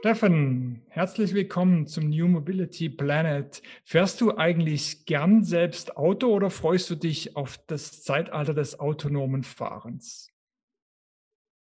Steffen, 0.00 0.80
herzlich 0.88 1.34
willkommen 1.34 1.86
zum 1.86 2.08
New 2.08 2.26
Mobility 2.26 2.88
Planet. 2.88 3.60
Fährst 3.84 4.18
du 4.22 4.34
eigentlich 4.34 5.04
gern 5.04 5.44
selbst 5.44 5.98
Auto 5.98 6.28
oder 6.28 6.48
freust 6.48 6.88
du 6.88 6.94
dich 6.94 7.36
auf 7.36 7.58
das 7.66 8.02
Zeitalter 8.02 8.54
des 8.54 8.80
autonomen 8.80 9.42
Fahrens? 9.42 10.30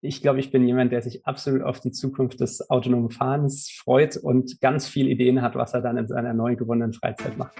Ich 0.01 0.21
glaube, 0.21 0.41
ich 0.41 0.51
bin 0.51 0.67
jemand, 0.67 0.91
der 0.91 1.01
sich 1.01 1.25
absolut 1.25 1.61
auf 1.61 1.79
die 1.79 1.91
Zukunft 1.91 2.41
des 2.41 2.69
autonomen 2.69 3.11
Fahrens 3.11 3.69
freut 3.69 4.17
und 4.17 4.59
ganz 4.59 4.89
viele 4.89 5.09
Ideen 5.09 5.41
hat, 5.41 5.55
was 5.55 5.73
er 5.73 5.79
dann 5.79 5.95
in 5.95 6.09
seiner 6.09 6.33
neu 6.33 6.57
gewonnenen 6.57 6.91
Freizeit 6.91 7.37
macht. 7.37 7.55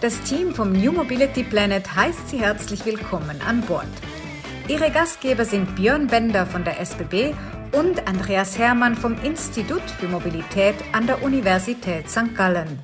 Das 0.00 0.18
Team 0.22 0.54
vom 0.54 0.72
New 0.72 0.92
Mobility 0.92 1.42
Planet 1.42 1.94
heißt 1.94 2.30
Sie 2.30 2.38
herzlich 2.38 2.86
willkommen 2.86 3.42
an 3.46 3.60
Bord. 3.60 3.84
Ihre 4.68 4.90
Gastgeber 4.90 5.46
sind 5.46 5.76
Björn 5.76 6.08
Bender 6.08 6.44
von 6.44 6.62
der 6.62 6.78
SBB 6.78 7.34
und 7.72 8.06
Andreas 8.06 8.58
Hermann 8.58 8.96
vom 8.96 9.18
Institut 9.24 9.80
für 9.98 10.08
Mobilität 10.08 10.74
an 10.92 11.06
der 11.06 11.22
Universität 11.22 12.10
St. 12.10 12.34
Gallen. 12.36 12.78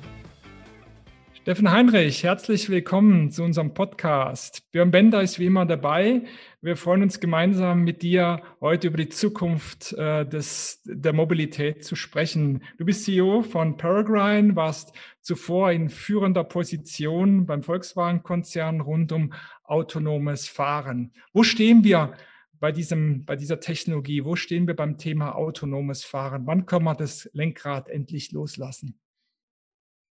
Steffen 1.45 1.69
Heinrich, 1.69 2.23
herzlich 2.23 2.71
willkommen 2.71 3.29
zu 3.29 3.43
unserem 3.43 3.75
Podcast. 3.75 4.63
Björn 4.71 4.89
Bender 4.89 5.21
ist 5.21 5.37
wie 5.37 5.45
immer 5.45 5.67
dabei. 5.67 6.23
Wir 6.59 6.75
freuen 6.75 7.03
uns 7.03 7.19
gemeinsam 7.19 7.83
mit 7.83 8.01
dir 8.01 8.41
heute 8.61 8.87
über 8.87 8.97
die 8.97 9.09
Zukunft 9.09 9.93
äh, 9.93 10.25
des, 10.25 10.81
der 10.85 11.13
Mobilität 11.13 11.85
zu 11.85 11.95
sprechen. 11.95 12.63
Du 12.79 12.85
bist 12.85 13.05
CEO 13.05 13.43
von 13.43 13.77
Peregrine, 13.77 14.55
warst 14.55 14.93
zuvor 15.21 15.71
in 15.71 15.89
führender 15.89 16.43
Position 16.43 17.45
beim 17.45 17.61
Volkswagen-Konzern 17.61 18.81
rund 18.81 19.11
um 19.11 19.31
autonomes 19.65 20.47
Fahren. 20.47 21.13
Wo 21.31 21.43
stehen 21.43 21.83
wir 21.83 22.15
bei, 22.59 22.71
diesem, 22.71 23.23
bei 23.23 23.35
dieser 23.35 23.59
Technologie? 23.59 24.25
Wo 24.25 24.35
stehen 24.35 24.65
wir 24.65 24.75
beim 24.75 24.97
Thema 24.97 25.35
autonomes 25.35 26.03
Fahren? 26.03 26.47
Wann 26.47 26.65
können 26.65 26.85
wir 26.85 26.95
das 26.95 27.29
Lenkrad 27.33 27.87
endlich 27.87 28.31
loslassen? 28.31 28.99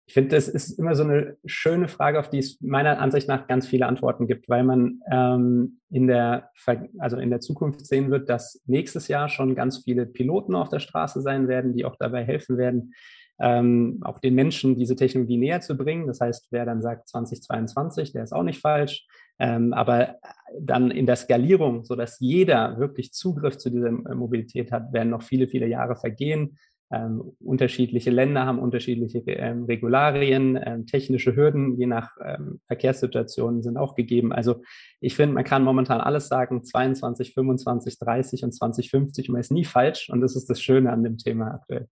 Ich 0.07 0.13
finde, 0.13 0.35
das 0.35 0.47
ist 0.47 0.79
immer 0.79 0.95
so 0.95 1.03
eine 1.03 1.35
schöne 1.45 1.89
Frage, 1.89 2.17
auf 2.19 2.29
die 2.29 2.37
es 2.37 2.61
meiner 2.61 2.99
Ansicht 2.99 3.27
nach 3.27 3.45
ganz 3.45 3.67
viele 3.67 3.87
Antworten 3.87 4.25
gibt, 4.25 4.47
weil 4.47 4.63
man 4.63 5.01
ähm, 5.11 5.79
in 5.89 6.07
der 6.07 6.49
also 6.97 7.17
in 7.17 7.29
der 7.29 7.41
Zukunft 7.41 7.85
sehen 7.85 8.09
wird, 8.09 8.29
dass 8.29 8.63
nächstes 8.67 9.09
Jahr 9.09 9.27
schon 9.27 9.53
ganz 9.53 9.79
viele 9.79 10.05
Piloten 10.05 10.55
auf 10.55 10.69
der 10.69 10.79
Straße 10.79 11.21
sein 11.21 11.49
werden, 11.49 11.73
die 11.73 11.83
auch 11.83 11.97
dabei 11.97 12.23
helfen 12.23 12.57
werden, 12.57 12.93
ähm, 13.39 13.99
auch 14.01 14.19
den 14.19 14.33
Menschen 14.33 14.77
diese 14.77 14.95
Technologie 14.95 15.37
näher 15.37 15.59
zu 15.59 15.75
bringen. 15.75 16.07
Das 16.07 16.21
heißt, 16.21 16.47
wer 16.51 16.65
dann 16.65 16.81
sagt 16.81 17.09
2022, 17.09 18.13
der 18.13 18.23
ist 18.23 18.33
auch 18.33 18.43
nicht 18.43 18.61
falsch. 18.61 19.05
Ähm, 19.39 19.73
aber 19.73 20.15
dann 20.59 20.89
in 20.89 21.05
der 21.05 21.17
Skalierung, 21.17 21.83
so 21.83 21.95
dass 21.95 22.19
jeder 22.19 22.79
wirklich 22.79 23.11
Zugriff 23.11 23.57
zu 23.57 23.69
dieser 23.69 23.91
Mobilität 23.91 24.71
hat, 24.71 24.93
werden 24.93 25.09
noch 25.09 25.21
viele, 25.21 25.47
viele 25.47 25.67
Jahre 25.67 25.97
vergehen. 25.97 26.57
Ähm, 26.89 27.33
unterschiedliche 27.39 28.11
Länder 28.11 28.45
haben 28.45 28.59
unterschiedliche 28.59 29.19
ähm, 29.19 29.65
Regularien, 29.65 30.57
ähm, 30.63 30.85
technische 30.85 31.35
Hürden 31.35 31.77
je 31.77 31.85
nach 31.85 32.11
ähm, 32.23 32.61
Verkehrssituationen 32.67 33.61
sind 33.61 33.77
auch 33.77 33.95
gegeben. 33.95 34.31
Also 34.31 34.61
ich 35.01 35.15
finde, 35.15 35.35
man 35.35 35.43
kann 35.43 35.63
momentan 35.63 35.99
alles 35.99 36.29
sagen, 36.29 36.63
22, 36.63 37.33
25, 37.33 37.99
30 37.99 38.43
und 38.45 38.51
2050, 38.53 39.29
man 39.29 39.41
ist 39.41 39.51
nie 39.51 39.65
falsch 39.65 40.09
und 40.09 40.21
das 40.21 40.35
ist 40.35 40.49
das 40.49 40.61
Schöne 40.61 40.91
an 40.91 41.03
dem 41.03 41.17
Thema 41.17 41.53
aktuell. 41.53 41.87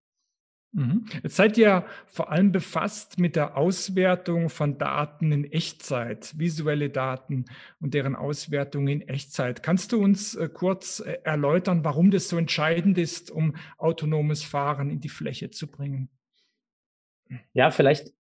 Mhm. 0.76 1.06
Jetzt 1.23 1.38
seid 1.38 1.58
ihr 1.58 1.86
vor 2.06 2.31
allem 2.31 2.52
befasst 2.52 3.18
mit 3.18 3.38
der 3.38 3.56
Auswertung 3.56 4.50
von 4.50 4.78
Daten 4.78 5.31
in 5.31 5.45
Echtzeit, 5.45 6.38
visuelle 6.38 6.90
Daten 6.90 7.45
und 7.80 7.94
deren 7.94 8.14
Auswertung 8.14 8.90
in 8.90 9.02
Echtzeit. 9.02 9.64
Kannst 9.64 9.94
du 9.94 10.03
uns 10.03 10.36
äh, 10.36 10.50
kurz 10.50 11.00
äh, 11.00 11.20
erläutern, 11.23 11.86
warum 11.86 12.12
das 12.12 12.28
so 12.28 12.38
entscheidend 12.38 12.98
ist, 12.98 13.31
um 13.31 13.56
autonomes 13.78 14.44
Fahren 14.44 14.90
in 14.90 15.00
die 15.00 15.08
Fläche 15.08 15.50
zu 15.50 15.72
bringen? 15.72 16.09
Ja, 17.53 17.72
vielleicht 17.72 18.13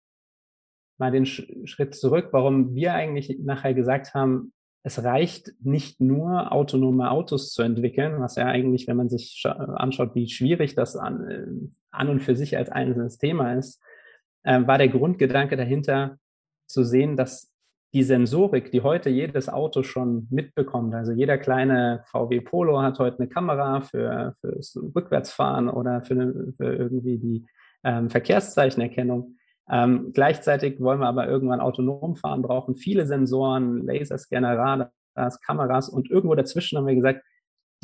mal 0.96 1.10
den 1.10 1.26
Schritt 1.26 1.96
zurück, 1.96 2.28
warum 2.30 2.72
wir 2.76 2.94
eigentlich 2.94 3.36
nachher 3.40 3.74
gesagt 3.74 4.14
haben, 4.14 4.53
es 4.86 5.02
reicht 5.02 5.52
nicht 5.62 6.00
nur, 6.00 6.52
autonome 6.52 7.10
Autos 7.10 7.52
zu 7.52 7.62
entwickeln, 7.62 8.20
was 8.20 8.36
ja 8.36 8.44
eigentlich, 8.44 8.86
wenn 8.86 8.98
man 8.98 9.08
sich 9.08 9.42
anschaut, 9.46 10.14
wie 10.14 10.28
schwierig 10.28 10.74
das 10.74 10.94
an, 10.94 11.26
äh, 11.26 11.46
an 11.90 12.10
und 12.10 12.20
für 12.20 12.36
sich 12.36 12.58
als 12.58 12.68
einzelnes 12.68 13.16
Thema 13.16 13.54
ist, 13.54 13.82
äh, 14.42 14.60
war 14.66 14.76
der 14.76 14.88
Grundgedanke 14.88 15.56
dahinter 15.56 16.18
zu 16.66 16.84
sehen, 16.84 17.16
dass 17.16 17.50
die 17.94 18.02
Sensorik, 18.02 18.72
die 18.72 18.82
heute 18.82 19.08
jedes 19.08 19.48
Auto 19.48 19.82
schon 19.84 20.26
mitbekommt, 20.30 20.94
also 20.94 21.12
jeder 21.12 21.38
kleine 21.38 22.02
VW 22.06 22.42
Polo 22.42 22.82
hat 22.82 22.98
heute 22.98 23.20
eine 23.20 23.28
Kamera 23.28 23.80
für 23.80 24.34
fürs 24.40 24.76
Rückwärtsfahren 24.94 25.70
oder 25.70 26.02
für, 26.02 26.52
für 26.58 26.74
irgendwie 26.74 27.18
die 27.18 27.46
ähm, 27.84 28.10
Verkehrszeichenerkennung, 28.10 29.36
ähm, 29.70 30.12
gleichzeitig 30.12 30.80
wollen 30.80 31.00
wir 31.00 31.08
aber 31.08 31.28
irgendwann 31.28 31.60
autonom 31.60 32.16
fahren, 32.16 32.42
brauchen 32.42 32.76
viele 32.76 33.06
Sensoren, 33.06 33.86
Laserscanner, 33.86 34.56
Radars, 34.58 35.40
Kameras 35.40 35.88
und 35.88 36.10
irgendwo 36.10 36.34
dazwischen 36.34 36.78
haben 36.78 36.86
wir 36.86 36.94
gesagt, 36.94 37.22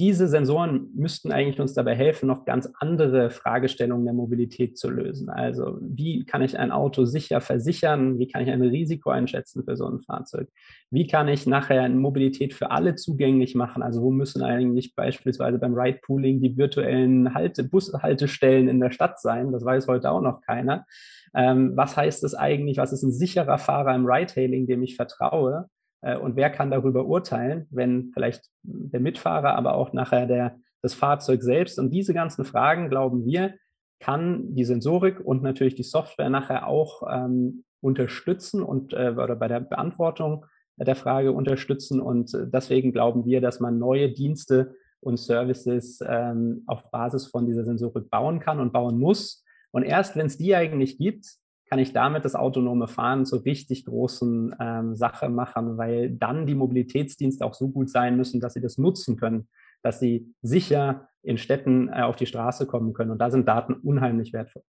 diese 0.00 0.28
Sensoren 0.28 0.88
müssten 0.94 1.30
eigentlich 1.30 1.60
uns 1.60 1.74
dabei 1.74 1.94
helfen, 1.94 2.26
noch 2.26 2.46
ganz 2.46 2.70
andere 2.78 3.28
Fragestellungen 3.28 4.06
der 4.06 4.14
Mobilität 4.14 4.78
zu 4.78 4.88
lösen. 4.88 5.28
Also 5.28 5.76
wie 5.82 6.24
kann 6.24 6.40
ich 6.40 6.58
ein 6.58 6.72
Auto 6.72 7.04
sicher 7.04 7.42
versichern? 7.42 8.18
Wie 8.18 8.26
kann 8.26 8.42
ich 8.42 8.50
ein 8.50 8.62
Risiko 8.62 9.10
einschätzen 9.10 9.62
für 9.62 9.76
so 9.76 9.86
ein 9.86 10.00
Fahrzeug? 10.00 10.48
Wie 10.90 11.06
kann 11.06 11.28
ich 11.28 11.46
nachher 11.46 11.86
Mobilität 11.90 12.54
für 12.54 12.70
alle 12.70 12.94
zugänglich 12.94 13.54
machen? 13.54 13.82
Also 13.82 14.00
wo 14.00 14.10
müssen 14.10 14.42
eigentlich 14.42 14.94
beispielsweise 14.94 15.58
beim 15.58 15.74
Ride-Pooling 15.74 16.40
die 16.40 16.56
virtuellen 16.56 17.34
Halte, 17.34 17.62
Bushaltestellen 17.62 18.68
in 18.68 18.80
der 18.80 18.92
Stadt 18.92 19.20
sein? 19.20 19.52
Das 19.52 19.66
weiß 19.66 19.86
heute 19.86 20.10
auch 20.10 20.22
noch 20.22 20.40
keiner. 20.40 20.86
Ähm, 21.34 21.76
was 21.76 21.96
heißt 21.96 22.24
es 22.24 22.34
eigentlich? 22.34 22.78
Was 22.78 22.92
ist 22.92 23.02
ein 23.02 23.12
sicherer 23.12 23.58
Fahrer 23.58 23.94
im 23.94 24.06
Ride-Hailing, 24.06 24.66
dem 24.66 24.82
ich 24.82 24.96
vertraue? 24.96 25.68
Äh, 26.02 26.16
und 26.16 26.36
wer 26.36 26.50
kann 26.50 26.70
darüber 26.70 27.06
urteilen, 27.06 27.66
wenn 27.70 28.10
vielleicht 28.12 28.48
der 28.62 29.00
Mitfahrer, 29.00 29.54
aber 29.54 29.74
auch 29.74 29.92
nachher 29.92 30.26
der, 30.26 30.56
das 30.82 30.94
Fahrzeug 30.94 31.42
selbst? 31.42 31.78
Und 31.78 31.90
diese 31.90 32.14
ganzen 32.14 32.44
Fragen, 32.44 32.88
glauben 32.88 33.24
wir, 33.24 33.54
kann 34.00 34.54
die 34.54 34.64
Sensorik 34.64 35.20
und 35.20 35.42
natürlich 35.42 35.74
die 35.74 35.82
Software 35.82 36.30
nachher 36.30 36.66
auch 36.66 37.02
ähm, 37.10 37.64
unterstützen 37.82 38.62
und 38.62 38.92
äh, 38.92 39.14
oder 39.16 39.36
bei 39.36 39.48
der 39.48 39.60
Beantwortung 39.60 40.46
der 40.76 40.96
Frage 40.96 41.32
unterstützen. 41.32 42.00
Und 42.00 42.32
äh, 42.34 42.46
deswegen 42.48 42.92
glauben 42.92 43.24
wir, 43.24 43.40
dass 43.40 43.60
man 43.60 43.78
neue 43.78 44.10
Dienste 44.10 44.74
und 45.00 45.18
Services 45.18 46.00
ähm, 46.06 46.62
auf 46.66 46.90
Basis 46.90 47.26
von 47.26 47.46
dieser 47.46 47.64
Sensorik 47.64 48.10
bauen 48.10 48.40
kann 48.40 48.60
und 48.60 48.72
bauen 48.72 48.98
muss. 48.98 49.44
Und 49.72 49.84
erst 49.84 50.16
wenn 50.16 50.26
es 50.26 50.38
die 50.38 50.54
eigentlich 50.54 50.98
gibt, 50.98 51.26
kann 51.70 51.78
ich 51.78 51.92
damit 51.92 52.24
das 52.24 52.34
autonome 52.34 52.88
Fahren 52.88 53.24
zur 53.24 53.44
richtig 53.44 53.84
großen 53.84 54.56
ähm, 54.60 54.96
Sache 54.96 55.28
machen, 55.28 55.78
weil 55.78 56.10
dann 56.10 56.46
die 56.46 56.56
Mobilitätsdienste 56.56 57.44
auch 57.44 57.54
so 57.54 57.68
gut 57.68 57.88
sein 57.88 58.16
müssen, 58.16 58.40
dass 58.40 58.54
sie 58.54 58.60
das 58.60 58.76
nutzen 58.76 59.16
können, 59.16 59.48
dass 59.82 60.00
sie 60.00 60.34
sicher 60.42 61.08
in 61.22 61.38
Städten 61.38 61.88
äh, 61.88 62.02
auf 62.02 62.16
die 62.16 62.26
Straße 62.26 62.66
kommen 62.66 62.92
können. 62.92 63.12
Und 63.12 63.18
da 63.18 63.30
sind 63.30 63.46
Daten 63.46 63.74
unheimlich 63.74 64.32
wertvoll. 64.32 64.64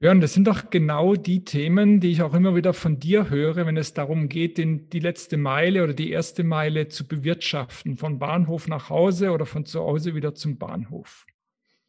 Björn, 0.00 0.20
das 0.20 0.32
sind 0.34 0.46
doch 0.46 0.70
genau 0.70 1.14
die 1.14 1.44
Themen, 1.44 2.00
die 2.00 2.10
ich 2.10 2.22
auch 2.22 2.34
immer 2.34 2.54
wieder 2.56 2.72
von 2.72 2.98
dir 2.98 3.30
höre, 3.30 3.64
wenn 3.66 3.76
es 3.76 3.94
darum 3.94 4.28
geht, 4.28 4.58
den, 4.58 4.88
die 4.88 5.00
letzte 5.00 5.36
Meile 5.36 5.84
oder 5.84 5.94
die 5.94 6.10
erste 6.10 6.42
Meile 6.42 6.88
zu 6.88 7.06
bewirtschaften, 7.06 7.96
von 7.96 8.18
Bahnhof 8.18 8.66
nach 8.66 8.90
Hause 8.90 9.30
oder 9.30 9.46
von 9.46 9.66
zu 9.66 9.80
Hause 9.80 10.14
wieder 10.14 10.34
zum 10.34 10.58
Bahnhof. 10.58 11.26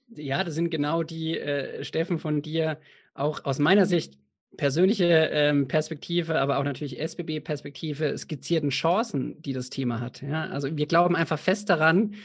Ja, 0.08 0.44
das 0.44 0.56
sind 0.56 0.70
genau 0.70 1.04
die, 1.04 1.38
äh, 1.38 1.84
Steffen, 1.84 2.20
von 2.20 2.42
dir 2.42 2.80
auch 3.14 3.44
aus 3.46 3.60
meiner 3.60 3.86
Sicht 3.86 4.18
persönliche 4.58 5.06
ähm, 5.06 5.68
Perspektive, 5.68 6.40
aber 6.40 6.58
auch 6.58 6.64
natürlich 6.64 7.00
SBB-Perspektive 7.00 8.18
skizzierten 8.18 8.70
Chancen, 8.70 9.42
die 9.42 9.54
das 9.54 9.70
Thema 9.70 10.00
hat. 10.00 10.22
Ja? 10.22 10.46
Also 10.46 10.76
wir 10.76 10.86
glauben 10.86 11.16
einfach 11.16 11.40
fest 11.40 11.70
daran, 11.70 12.16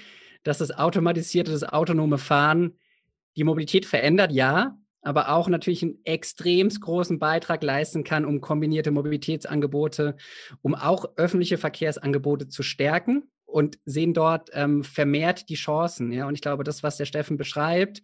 dass 0.42 0.58
das 0.58 0.70
automatisierte, 0.70 1.50
das 1.50 1.64
autonome 1.64 2.18
Fahren 2.18 2.76
die 3.36 3.44
Mobilität 3.44 3.86
verändert, 3.86 4.32
ja, 4.32 4.76
aber 5.02 5.30
auch 5.30 5.48
natürlich 5.48 5.82
einen 5.82 5.98
extrem 6.04 6.68
großen 6.68 7.18
Beitrag 7.18 7.62
leisten 7.62 8.04
kann, 8.04 8.24
um 8.24 8.40
kombinierte 8.40 8.90
Mobilitätsangebote, 8.90 10.16
um 10.62 10.74
auch 10.74 11.06
öffentliche 11.16 11.58
Verkehrsangebote 11.58 12.48
zu 12.48 12.62
stärken 12.62 13.30
und 13.50 13.78
sehen 13.84 14.14
dort 14.14 14.50
ähm, 14.52 14.84
vermehrt 14.84 15.48
die 15.48 15.54
Chancen. 15.54 16.12
Ja? 16.12 16.26
Und 16.26 16.34
ich 16.34 16.40
glaube, 16.40 16.64
das, 16.64 16.82
was 16.82 16.96
der 16.96 17.04
Steffen 17.04 17.36
beschreibt, 17.36 18.02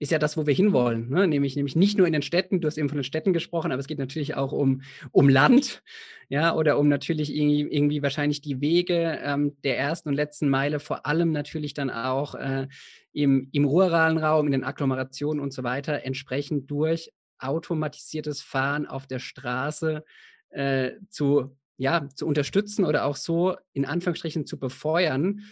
ist 0.00 0.12
ja 0.12 0.18
das, 0.18 0.36
wo 0.36 0.46
wir 0.46 0.54
hinwollen. 0.54 1.08
Ne? 1.08 1.26
Nämlich, 1.26 1.56
nämlich 1.56 1.74
nicht 1.74 1.98
nur 1.98 2.06
in 2.06 2.12
den 2.12 2.22
Städten, 2.22 2.60
du 2.60 2.68
hast 2.68 2.78
eben 2.78 2.88
von 2.88 2.98
den 2.98 3.04
Städten 3.04 3.32
gesprochen, 3.32 3.72
aber 3.72 3.80
es 3.80 3.88
geht 3.88 3.98
natürlich 3.98 4.36
auch 4.36 4.52
um, 4.52 4.82
um 5.10 5.28
Land, 5.28 5.82
ja, 6.28 6.54
oder 6.54 6.78
um 6.78 6.88
natürlich 6.88 7.34
irgendwie, 7.34 7.62
irgendwie 7.62 8.02
wahrscheinlich 8.02 8.40
die 8.40 8.60
Wege 8.60 9.18
ähm, 9.22 9.56
der 9.64 9.78
ersten 9.78 10.10
und 10.10 10.14
letzten 10.14 10.48
Meile, 10.48 10.78
vor 10.78 11.06
allem 11.06 11.32
natürlich 11.32 11.74
dann 11.74 11.90
auch 11.90 12.34
äh, 12.34 12.68
im, 13.12 13.48
im 13.52 13.64
ruralen 13.64 14.18
Raum, 14.18 14.46
in 14.46 14.52
den 14.52 14.64
Agglomerationen 14.64 15.42
und 15.42 15.52
so 15.52 15.64
weiter, 15.64 16.04
entsprechend 16.04 16.70
durch 16.70 17.12
automatisiertes 17.38 18.42
Fahren 18.42 18.86
auf 18.86 19.06
der 19.06 19.18
Straße 19.18 20.04
äh, 20.50 20.92
zu, 21.08 21.56
ja, 21.78 22.08
zu 22.14 22.26
unterstützen 22.26 22.84
oder 22.84 23.06
auch 23.06 23.16
so 23.16 23.56
in 23.72 23.86
Anführungsstrichen 23.86 24.46
zu 24.46 24.58
befeuern 24.58 25.42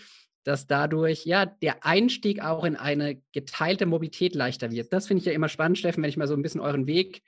dass 0.46 0.68
dadurch 0.68 1.26
ja 1.26 1.44
der 1.44 1.84
Einstieg 1.84 2.40
auch 2.40 2.62
in 2.62 2.76
eine 2.76 3.20
geteilte 3.32 3.84
Mobilität 3.84 4.36
leichter 4.36 4.70
wird. 4.70 4.92
Das 4.92 5.08
finde 5.08 5.20
ich 5.20 5.26
ja 5.26 5.32
immer 5.32 5.48
spannend, 5.48 5.76
Steffen, 5.76 6.04
wenn 6.04 6.08
ich 6.08 6.16
mal 6.16 6.28
so 6.28 6.34
ein 6.34 6.42
bisschen 6.42 6.60
euren 6.60 6.86
Weg 6.86 7.22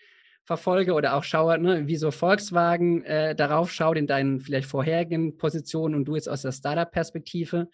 verfolge 0.44 0.94
oder 0.94 1.14
auch 1.14 1.24
schaue, 1.24 1.58
ne, 1.58 1.88
wie 1.88 1.96
so 1.96 2.12
Volkswagen 2.12 3.04
äh, 3.04 3.34
darauf 3.34 3.72
schaut 3.72 3.98
in 3.98 4.06
deinen 4.06 4.40
vielleicht 4.40 4.68
vorherigen 4.68 5.36
Positionen 5.36 5.96
und 5.96 6.04
du 6.04 6.14
jetzt 6.14 6.28
aus 6.28 6.42
der 6.42 6.52
Startup-Perspektive. 6.52 7.68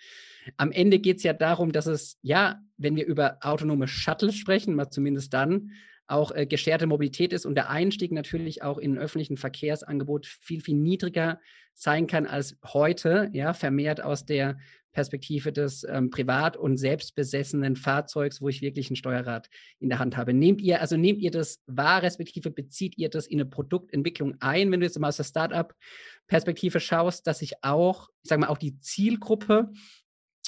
Am 0.56 0.72
Ende 0.72 0.98
geht 0.98 1.18
es 1.18 1.22
ja 1.22 1.34
darum, 1.34 1.72
dass 1.72 1.86
es, 1.86 2.18
ja, 2.22 2.60
wenn 2.78 2.96
wir 2.96 3.06
über 3.06 3.36
autonome 3.42 3.86
Shuttles 3.86 4.36
sprechen, 4.36 4.74
mal 4.74 4.90
zumindest 4.90 5.34
dann, 5.34 5.72
auch 6.06 6.32
äh, 6.32 6.46
gescherte 6.46 6.86
Mobilität 6.86 7.32
ist 7.32 7.46
und 7.46 7.54
der 7.54 7.70
Einstieg 7.70 8.12
natürlich 8.12 8.62
auch 8.62 8.78
in 8.78 8.98
öffentlichen 8.98 9.36
Verkehrsangebot 9.36 10.26
viel, 10.26 10.60
viel 10.60 10.76
niedriger 10.76 11.40
sein 11.72 12.06
kann 12.06 12.26
als 12.26 12.56
heute, 12.64 13.30
ja, 13.32 13.52
vermehrt 13.54 14.02
aus 14.02 14.26
der 14.26 14.58
Perspektive 14.92 15.52
des 15.52 15.84
ähm, 15.84 16.10
privat- 16.10 16.56
und 16.56 16.76
selbstbesessenen 16.76 17.74
Fahrzeugs, 17.74 18.40
wo 18.40 18.48
ich 18.48 18.62
wirklich 18.62 18.90
ein 18.90 18.96
Steuerrad 18.96 19.48
in 19.80 19.88
der 19.88 19.98
Hand 19.98 20.16
habe. 20.16 20.32
Nehmt 20.32 20.60
ihr, 20.60 20.80
also 20.80 20.96
nehmt 20.96 21.20
ihr 21.20 21.32
das 21.32 21.62
wahr, 21.66 22.02
respektive 22.02 22.50
bezieht 22.50 22.96
ihr 22.96 23.10
das 23.10 23.26
in 23.26 23.40
eine 23.40 23.50
Produktentwicklung 23.50 24.36
ein, 24.40 24.70
wenn 24.70 24.80
du 24.80 24.86
jetzt 24.86 24.98
mal 24.98 25.08
aus 25.08 25.16
der 25.16 25.24
Startup-Perspektive 25.24 26.78
schaust, 26.80 27.26
dass 27.26 27.40
sich 27.40 27.54
auch, 27.62 28.08
ich 28.22 28.28
sage 28.28 28.40
mal, 28.40 28.48
auch 28.48 28.58
die 28.58 28.78
Zielgruppe 28.78 29.72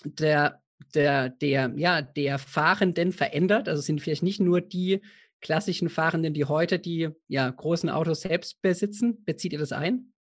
der 0.04 0.62
der, 0.94 1.30
der, 1.30 1.72
ja, 1.76 2.02
der 2.02 2.38
Fahrenden 2.38 3.12
verändert. 3.12 3.68
Also 3.68 3.82
sind 3.82 4.00
vielleicht 4.00 4.22
nicht 4.22 4.40
nur 4.40 4.60
die 4.60 5.00
klassischen 5.40 5.88
Fahrenden, 5.88 6.34
die 6.34 6.44
heute 6.44 6.78
die 6.78 7.10
ja, 7.28 7.48
großen 7.48 7.90
Autos 7.90 8.22
selbst 8.22 8.60
besitzen. 8.62 9.24
Bezieht 9.24 9.52
ihr 9.52 9.58
das 9.58 9.72
ein? 9.72 10.12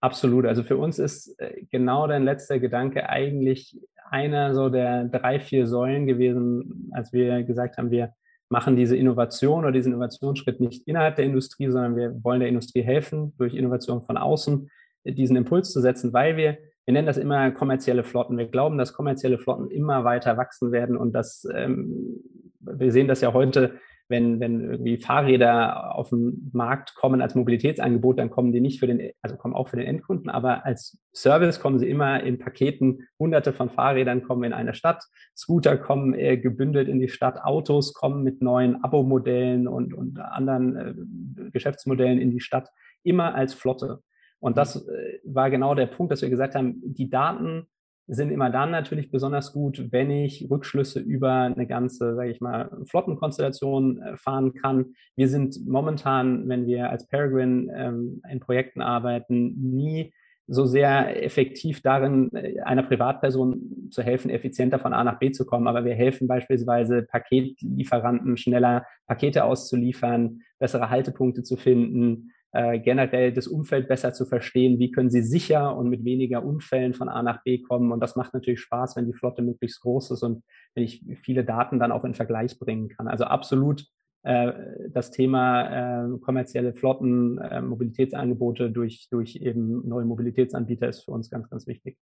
Absolut. 0.00 0.44
Also 0.44 0.62
für 0.62 0.76
uns 0.76 0.98
ist 0.98 1.34
äh, 1.38 1.64
genau 1.70 2.06
dein 2.06 2.24
letzter 2.24 2.58
Gedanke 2.58 3.08
eigentlich 3.08 3.80
einer 4.10 4.54
so 4.54 4.68
der 4.68 5.04
drei, 5.04 5.40
vier 5.40 5.66
Säulen 5.66 6.06
gewesen, 6.06 6.90
als 6.92 7.12
wir 7.12 7.42
gesagt 7.42 7.78
haben, 7.78 7.90
wir 7.90 8.12
machen 8.50 8.76
diese 8.76 8.96
Innovation 8.96 9.60
oder 9.64 9.72
diesen 9.72 9.92
Innovationsschritt 9.92 10.60
nicht 10.60 10.86
innerhalb 10.86 11.16
der 11.16 11.24
Industrie, 11.24 11.70
sondern 11.70 11.96
wir 11.96 12.22
wollen 12.22 12.40
der 12.40 12.50
Industrie 12.50 12.82
helfen, 12.82 13.34
durch 13.38 13.54
Innovation 13.54 14.02
von 14.02 14.16
außen 14.16 14.70
diesen 15.04 15.36
Impuls 15.36 15.70
zu 15.72 15.80
setzen, 15.80 16.12
weil 16.12 16.36
wir, 16.36 16.58
wir 16.84 16.92
nennen 16.92 17.06
das 17.06 17.16
immer 17.16 17.50
kommerzielle 17.50 18.04
Flotten. 18.04 18.38
Wir 18.38 18.46
glauben, 18.46 18.78
dass 18.78 18.92
kommerzielle 18.92 19.38
Flotten 19.38 19.70
immer 19.70 20.04
weiter 20.04 20.36
wachsen 20.36 20.72
werden 20.72 20.96
und 20.96 21.12
dass 21.12 21.46
ähm, 21.54 22.22
wir 22.66 22.92
sehen 22.92 23.08
das 23.08 23.20
ja 23.20 23.32
heute, 23.32 23.78
wenn, 24.08 24.38
wenn 24.38 24.60
irgendwie 24.60 24.98
Fahrräder 24.98 25.94
auf 25.94 26.10
den 26.10 26.50
Markt 26.52 26.94
kommen 26.94 27.22
als 27.22 27.34
Mobilitätsangebot, 27.34 28.18
dann 28.18 28.30
kommen 28.30 28.52
die 28.52 28.60
nicht 28.60 28.78
für 28.78 28.86
den, 28.86 29.12
also 29.22 29.36
kommen 29.36 29.54
auch 29.54 29.68
für 29.68 29.76
den 29.76 29.86
Endkunden, 29.86 30.28
aber 30.28 30.66
als 30.66 30.98
Service 31.14 31.58
kommen 31.58 31.78
sie 31.78 31.88
immer 31.88 32.22
in 32.22 32.38
Paketen. 32.38 33.08
Hunderte 33.18 33.54
von 33.54 33.70
Fahrrädern 33.70 34.22
kommen 34.22 34.44
in 34.44 34.52
eine 34.52 34.74
Stadt, 34.74 35.02
Scooter 35.34 35.78
kommen 35.78 36.12
äh, 36.14 36.36
gebündelt 36.36 36.88
in 36.88 37.00
die 37.00 37.08
Stadt, 37.08 37.42
Autos 37.42 37.94
kommen 37.94 38.22
mit 38.22 38.42
neuen 38.42 38.84
Abo-Modellen 38.84 39.66
und, 39.66 39.94
und 39.94 40.20
anderen 40.20 40.76
äh, 40.76 41.50
Geschäftsmodellen 41.50 42.18
in 42.18 42.30
die 42.30 42.40
Stadt, 42.40 42.68
immer 43.04 43.34
als 43.34 43.54
Flotte. 43.54 44.00
Und 44.38 44.58
das 44.58 44.86
äh, 44.86 45.20
war 45.24 45.48
genau 45.48 45.74
der 45.74 45.86
Punkt, 45.86 46.12
dass 46.12 46.20
wir 46.20 46.28
gesagt 46.28 46.54
haben, 46.54 46.82
die 46.84 47.08
Daten 47.08 47.68
sind 48.06 48.30
immer 48.30 48.50
dann 48.50 48.70
natürlich 48.70 49.10
besonders 49.10 49.52
gut, 49.52 49.90
wenn 49.90 50.10
ich 50.10 50.48
Rückschlüsse 50.50 51.00
über 51.00 51.32
eine 51.32 51.66
ganze, 51.66 52.14
sage 52.14 52.30
ich 52.30 52.40
mal, 52.40 52.70
Flottenkonstellation 52.86 54.02
äh, 54.02 54.16
fahren 54.16 54.52
kann. 54.54 54.94
Wir 55.16 55.28
sind 55.28 55.66
momentan, 55.66 56.48
wenn 56.48 56.66
wir 56.66 56.90
als 56.90 57.06
Peregrine 57.06 57.72
ähm, 57.74 58.22
in 58.30 58.40
Projekten 58.40 58.82
arbeiten, 58.82 59.54
nie 59.72 60.12
so 60.46 60.66
sehr 60.66 61.24
effektiv 61.24 61.80
darin, 61.80 62.30
äh, 62.34 62.60
einer 62.60 62.82
Privatperson 62.82 63.88
zu 63.90 64.02
helfen, 64.02 64.30
effizienter 64.30 64.78
von 64.78 64.92
A 64.92 65.02
nach 65.02 65.18
B 65.18 65.30
zu 65.30 65.46
kommen. 65.46 65.66
Aber 65.66 65.84
wir 65.84 65.94
helfen 65.94 66.28
beispielsweise 66.28 67.02
Paketlieferanten 67.02 68.36
schneller 68.36 68.84
Pakete 69.06 69.44
auszuliefern, 69.44 70.42
bessere 70.58 70.90
Haltepunkte 70.90 71.42
zu 71.42 71.56
finden, 71.56 72.32
äh, 72.54 72.78
generell 72.78 73.32
das 73.32 73.48
Umfeld 73.48 73.88
besser 73.88 74.12
zu 74.12 74.24
verstehen, 74.24 74.78
wie 74.78 74.92
können 74.92 75.10
sie 75.10 75.22
sicher 75.22 75.76
und 75.76 75.88
mit 75.88 76.04
weniger 76.04 76.44
Unfällen 76.44 76.94
von 76.94 77.08
A 77.08 77.20
nach 77.22 77.42
B 77.42 77.58
kommen. 77.58 77.90
Und 77.90 77.98
das 77.98 78.14
macht 78.14 78.32
natürlich 78.32 78.60
Spaß, 78.60 78.94
wenn 78.94 79.06
die 79.06 79.12
Flotte 79.12 79.42
möglichst 79.42 79.80
groß 79.80 80.12
ist 80.12 80.22
und 80.22 80.44
wenn 80.74 80.84
ich 80.84 81.04
viele 81.22 81.44
Daten 81.44 81.80
dann 81.80 81.90
auch 81.90 82.04
in 82.04 82.14
Vergleich 82.14 82.56
bringen 82.58 82.88
kann. 82.88 83.08
Also 83.08 83.24
absolut 83.24 83.84
äh, 84.22 84.52
das 84.88 85.10
Thema 85.10 86.04
äh, 86.04 86.18
kommerzielle 86.20 86.74
Flotten, 86.74 87.38
äh, 87.38 87.60
Mobilitätsangebote 87.60 88.70
durch, 88.70 89.08
durch 89.10 89.34
eben 89.36 89.86
neue 89.88 90.04
Mobilitätsanbieter 90.04 90.88
ist 90.88 91.04
für 91.04 91.10
uns 91.10 91.30
ganz, 91.30 91.50
ganz 91.50 91.66
wichtig. 91.66 91.98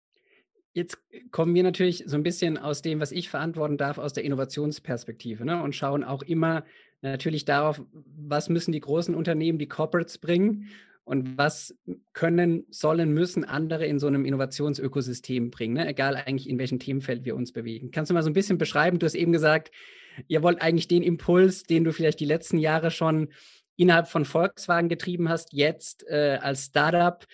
Jetzt 0.73 0.99
kommen 1.31 1.55
wir 1.55 1.63
natürlich 1.63 2.05
so 2.07 2.17
ein 2.17 2.25
bisschen 2.25 2.59
aus 2.59 2.83
dem, 2.83 2.99
was 2.99 3.13
ich 3.13 3.31
verantworten 3.31 3.77
darf, 3.77 3.99
aus 3.99 4.13
der 4.13 4.25
Innovationsperspektive 4.25 5.45
ne? 5.45 5.63
und 5.63 5.77
schauen 5.77 6.03
auch 6.03 6.23
immer 6.23 6.65
natürlich 7.03 7.45
darauf, 7.45 7.81
was 7.93 8.49
müssen 8.49 8.73
die 8.73 8.81
großen 8.81 9.15
Unternehmen, 9.15 9.59
die 9.59 9.69
Corporates 9.69 10.19
bringen 10.19 10.69
und 11.05 11.39
was 11.39 11.75
können, 12.13 12.67
sollen, 12.71 13.13
müssen 13.13 13.45
andere 13.45 13.87
in 13.87 13.99
so 13.99 14.07
einem 14.07 14.25
Innovationsökosystem 14.25 15.51
bringen, 15.51 15.75
ne? 15.75 15.89
egal 15.89 16.17
eigentlich 16.17 16.49
in 16.49 16.59
welchem 16.59 16.79
Themenfeld 16.79 17.25
wir 17.25 17.35
uns 17.37 17.53
bewegen. 17.53 17.91
Kannst 17.91 18.11
du 18.11 18.15
mal 18.15 18.23
so 18.23 18.31
ein 18.31 18.35
bisschen 18.35 18.59
beschreiben? 18.59 18.99
Du 18.99 19.07
hast 19.07 19.15
eben 19.15 19.33
gesagt, 19.33 19.71
ihr 20.29 20.43
wollt 20.43 20.61
eigentlich 20.63 20.89
den 20.89 21.03
Impuls, 21.03 21.65
den 21.65 21.85
du 21.85 21.93
vielleicht 21.93 22.21
die 22.21 22.27
letzten 22.27 22.59
Jahre 22.59 22.91
schon 22.91 23.29
innerhalb 23.77 24.09
von 24.09 24.25
Volkswagen 24.25 24.89
getrieben 24.89 25.29
hast, 25.29 25.53
jetzt 25.53 26.07
äh, 26.09 26.39
als 26.41 26.67
Startup 26.67 27.27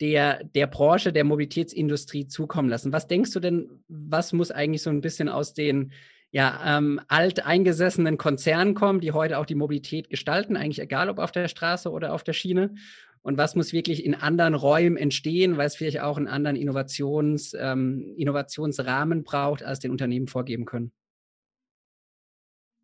der, 0.00 0.42
der 0.42 0.66
Branche, 0.66 1.12
der 1.12 1.24
Mobilitätsindustrie 1.24 2.26
zukommen 2.26 2.68
lassen. 2.68 2.92
Was 2.92 3.06
denkst 3.06 3.32
du 3.32 3.40
denn, 3.40 3.84
was 3.88 4.32
muss 4.32 4.50
eigentlich 4.50 4.82
so 4.82 4.90
ein 4.90 5.00
bisschen 5.00 5.28
aus 5.28 5.54
den 5.54 5.92
ja, 6.34 6.78
ähm, 6.78 7.00
alteingesessenen 7.06 8.18
Konzernen 8.18 8.74
kommen, 8.74 8.98
die 9.00 9.12
heute 9.12 9.38
auch 9.38 9.46
die 9.46 9.54
Mobilität 9.54 10.10
gestalten, 10.10 10.56
eigentlich 10.56 10.82
egal 10.82 11.08
ob 11.08 11.20
auf 11.20 11.30
der 11.30 11.46
Straße 11.46 11.88
oder 11.88 12.12
auf 12.12 12.24
der 12.24 12.32
Schiene? 12.32 12.74
Und 13.22 13.38
was 13.38 13.54
muss 13.54 13.72
wirklich 13.72 14.04
in 14.04 14.16
anderen 14.16 14.54
Räumen 14.54 14.96
entstehen, 14.96 15.56
weil 15.58 15.68
es 15.68 15.76
vielleicht 15.76 16.00
auch 16.00 16.16
einen 16.16 16.26
anderen 16.26 16.56
Innovations, 16.56 17.54
ähm, 17.56 18.14
Innovationsrahmen 18.16 19.22
braucht, 19.22 19.62
als 19.62 19.78
den 19.78 19.92
Unternehmen 19.92 20.26
vorgeben 20.26 20.64
können? 20.64 20.90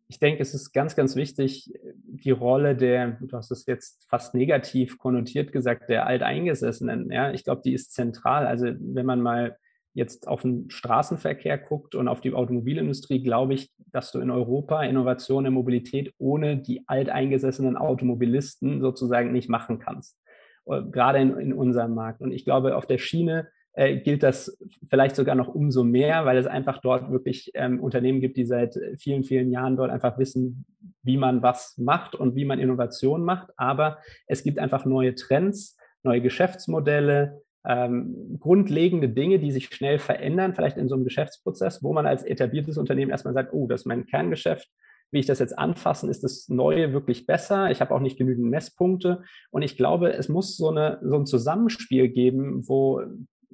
ich 0.07 0.19
denke, 0.19 0.41
es 0.41 0.53
ist 0.53 0.73
ganz, 0.73 0.97
ganz 0.97 1.15
wichtig, 1.15 1.71
die 2.03 2.31
Rolle 2.31 2.75
der, 2.75 3.17
du 3.21 3.37
hast 3.37 3.49
es 3.49 3.65
jetzt 3.65 4.05
fast 4.09 4.35
negativ 4.35 4.97
konnotiert 4.97 5.53
gesagt, 5.53 5.87
der 5.87 6.05
Alteingesessenen. 6.05 7.09
Ja, 7.11 7.31
ich 7.31 7.45
glaube, 7.45 7.61
die 7.63 7.71
ist 7.71 7.93
zentral. 7.93 8.45
Also 8.45 8.73
wenn 8.77 9.05
man 9.05 9.21
mal 9.21 9.57
jetzt 9.93 10.27
auf 10.27 10.43
den 10.43 10.69
Straßenverkehr 10.69 11.57
guckt 11.57 11.95
und 11.95 12.07
auf 12.07 12.21
die 12.21 12.33
Automobilindustrie, 12.33 13.21
glaube 13.21 13.53
ich, 13.53 13.71
dass 13.91 14.11
du 14.11 14.19
in 14.19 14.31
Europa 14.31 14.83
Innovation 14.83 15.45
in 15.45 15.53
Mobilität 15.53 16.13
ohne 16.17 16.57
die 16.57 16.83
alteingesessenen 16.87 17.75
Automobilisten 17.77 18.81
sozusagen 18.81 19.31
nicht 19.31 19.49
machen 19.49 19.79
kannst. 19.79 20.17
Äh, 20.65 20.83
gerade 20.83 21.19
in, 21.19 21.37
in 21.37 21.53
unserem 21.53 21.93
Markt. 21.93 22.21
Und 22.21 22.31
ich 22.31 22.45
glaube, 22.45 22.75
auf 22.77 22.85
der 22.85 22.97
Schiene 22.97 23.49
äh, 23.73 23.97
gilt 23.97 24.23
das 24.23 24.57
vielleicht 24.89 25.15
sogar 25.15 25.35
noch 25.35 25.47
umso 25.47 25.83
mehr, 25.83 26.25
weil 26.25 26.37
es 26.37 26.47
einfach 26.47 26.79
dort 26.79 27.11
wirklich 27.11 27.51
ähm, 27.53 27.79
Unternehmen 27.79 28.21
gibt, 28.21 28.37
die 28.37 28.45
seit 28.45 28.77
vielen, 28.97 29.23
vielen 29.23 29.51
Jahren 29.51 29.77
dort 29.77 29.91
einfach 29.91 30.17
wissen, 30.17 30.65
wie 31.03 31.17
man 31.17 31.41
was 31.41 31.77
macht 31.77 32.15
und 32.15 32.35
wie 32.35 32.45
man 32.45 32.59
Innovation 32.59 33.23
macht. 33.23 33.49
Aber 33.57 33.97
es 34.27 34.43
gibt 34.43 34.59
einfach 34.59 34.85
neue 34.85 35.15
Trends, 35.15 35.77
neue 36.03 36.21
Geschäftsmodelle, 36.21 37.41
ähm, 37.65 38.37
grundlegende 38.39 39.09
Dinge, 39.09 39.39
die 39.39 39.51
sich 39.51 39.67
schnell 39.67 39.99
verändern, 39.99 40.55
vielleicht 40.55 40.77
in 40.77 40.87
so 40.87 40.95
einem 40.95 41.03
Geschäftsprozess, 41.03 41.83
wo 41.83 41.93
man 41.93 42.05
als 42.05 42.23
etabliertes 42.23 42.77
Unternehmen 42.77 43.11
erstmal 43.11 43.33
sagt, 43.33 43.53
oh, 43.53 43.67
das 43.67 43.81
ist 43.81 43.85
mein 43.85 44.05
Kerngeschäft, 44.05 44.67
wie 45.11 45.19
ich 45.19 45.25
das 45.25 45.39
jetzt 45.39 45.57
anfassen, 45.57 46.09
ist 46.09 46.23
das 46.23 46.47
Neue 46.47 46.93
wirklich 46.93 47.27
besser? 47.27 47.69
Ich 47.69 47.81
habe 47.81 47.93
auch 47.93 47.99
nicht 47.99 48.17
genügend 48.17 48.49
Messpunkte. 48.49 49.23
Und 49.51 49.61
ich 49.61 49.75
glaube, 49.75 50.13
es 50.13 50.29
muss 50.29 50.55
so, 50.55 50.69
eine, 50.69 50.99
so 51.03 51.17
ein 51.17 51.25
Zusammenspiel 51.25 52.07
geben, 52.07 52.67
wo 52.67 53.01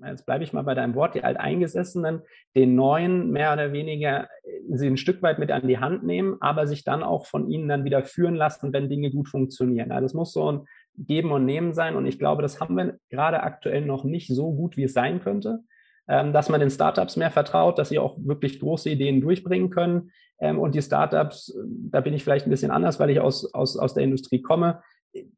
jetzt 0.05 0.25
bleibe 0.25 0.43
ich 0.43 0.53
mal 0.53 0.63
bei 0.63 0.75
deinem 0.75 0.95
Wort, 0.95 1.15
die 1.15 1.23
Alteingesessenen, 1.23 2.21
den 2.55 2.75
Neuen 2.75 3.31
mehr 3.31 3.53
oder 3.53 3.73
weniger 3.73 4.25
äh, 4.25 4.27
sie 4.69 4.87
ein 4.87 4.97
Stück 4.97 5.21
weit 5.21 5.39
mit 5.39 5.51
an 5.51 5.67
die 5.67 5.79
Hand 5.79 6.03
nehmen, 6.03 6.37
aber 6.39 6.67
sich 6.67 6.83
dann 6.83 7.03
auch 7.03 7.25
von 7.25 7.49
ihnen 7.49 7.67
dann 7.67 7.83
wieder 7.83 8.03
führen 8.03 8.35
lassen, 8.35 8.73
wenn 8.73 8.89
Dinge 8.89 9.11
gut 9.11 9.29
funktionieren. 9.29 9.91
Also 9.91 10.05
das 10.05 10.13
muss 10.13 10.33
so 10.33 10.51
ein 10.51 10.65
Geben 10.97 11.31
und 11.31 11.45
Nehmen 11.45 11.73
sein 11.73 11.95
und 11.95 12.05
ich 12.05 12.19
glaube, 12.19 12.41
das 12.41 12.59
haben 12.59 12.75
wir 12.75 12.97
gerade 13.09 13.43
aktuell 13.43 13.85
noch 13.85 14.03
nicht 14.03 14.27
so 14.27 14.53
gut, 14.53 14.77
wie 14.77 14.83
es 14.83 14.93
sein 14.93 15.21
könnte, 15.21 15.59
ähm, 16.07 16.33
dass 16.33 16.49
man 16.49 16.59
den 16.59 16.69
Startups 16.69 17.17
mehr 17.17 17.31
vertraut, 17.31 17.77
dass 17.77 17.89
sie 17.89 17.99
auch 17.99 18.17
wirklich 18.19 18.59
große 18.59 18.89
Ideen 18.89 19.21
durchbringen 19.21 19.69
können. 19.69 20.11
Ähm, 20.39 20.59
und 20.59 20.75
die 20.75 20.81
Startups, 20.81 21.49
äh, 21.49 21.61
da 21.91 22.01
bin 22.01 22.13
ich 22.13 22.23
vielleicht 22.23 22.47
ein 22.47 22.51
bisschen 22.51 22.71
anders, 22.71 22.99
weil 22.99 23.09
ich 23.09 23.19
aus, 23.19 23.53
aus, 23.53 23.77
aus 23.77 23.93
der 23.93 24.03
Industrie 24.03 24.41
komme, 24.41 24.81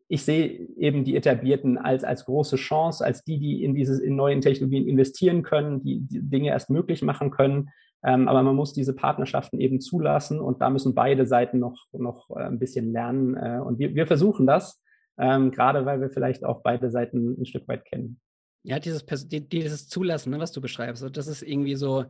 ich 0.07 0.23
sehe 0.23 0.67
eben 0.77 1.03
die 1.03 1.15
Etablierten 1.15 1.77
als, 1.77 2.03
als 2.03 2.25
große 2.25 2.55
Chance, 2.55 3.05
als 3.05 3.23
die, 3.23 3.39
die 3.39 3.63
in 3.63 3.75
diese 3.75 4.03
in 4.03 4.15
neuen 4.15 4.41
Technologien 4.41 4.87
investieren 4.87 5.43
können, 5.43 5.83
die, 5.83 6.01
die 6.01 6.21
Dinge 6.21 6.49
erst 6.49 6.69
möglich 6.69 7.01
machen 7.01 7.31
können. 7.31 7.69
Ähm, 8.03 8.27
aber 8.27 8.43
man 8.43 8.55
muss 8.55 8.73
diese 8.73 8.95
Partnerschaften 8.95 9.59
eben 9.59 9.81
zulassen 9.81 10.39
und 10.39 10.61
da 10.61 10.69
müssen 10.69 10.95
beide 10.95 11.25
Seiten 11.25 11.59
noch, 11.59 11.85
noch 11.91 12.29
äh, 12.31 12.43
ein 12.43 12.59
bisschen 12.59 12.91
lernen. 12.91 13.35
Äh, 13.35 13.59
und 13.63 13.77
wir, 13.77 13.93
wir 13.93 14.07
versuchen 14.07 14.47
das, 14.47 14.81
ähm, 15.19 15.51
gerade 15.51 15.85
weil 15.85 16.01
wir 16.01 16.09
vielleicht 16.09 16.43
auch 16.43 16.61
beide 16.61 16.89
Seiten 16.89 17.39
ein 17.39 17.45
Stück 17.45 17.67
weit 17.67 17.85
kennen. 17.85 18.19
Ja, 18.63 18.79
dieses, 18.79 19.05
dieses 19.05 19.87
Zulassen, 19.87 20.31
ne, 20.31 20.39
was 20.39 20.51
du 20.51 20.61
beschreibst, 20.61 21.05
das 21.11 21.27
ist 21.27 21.43
irgendwie 21.43 21.75
so 21.75 22.05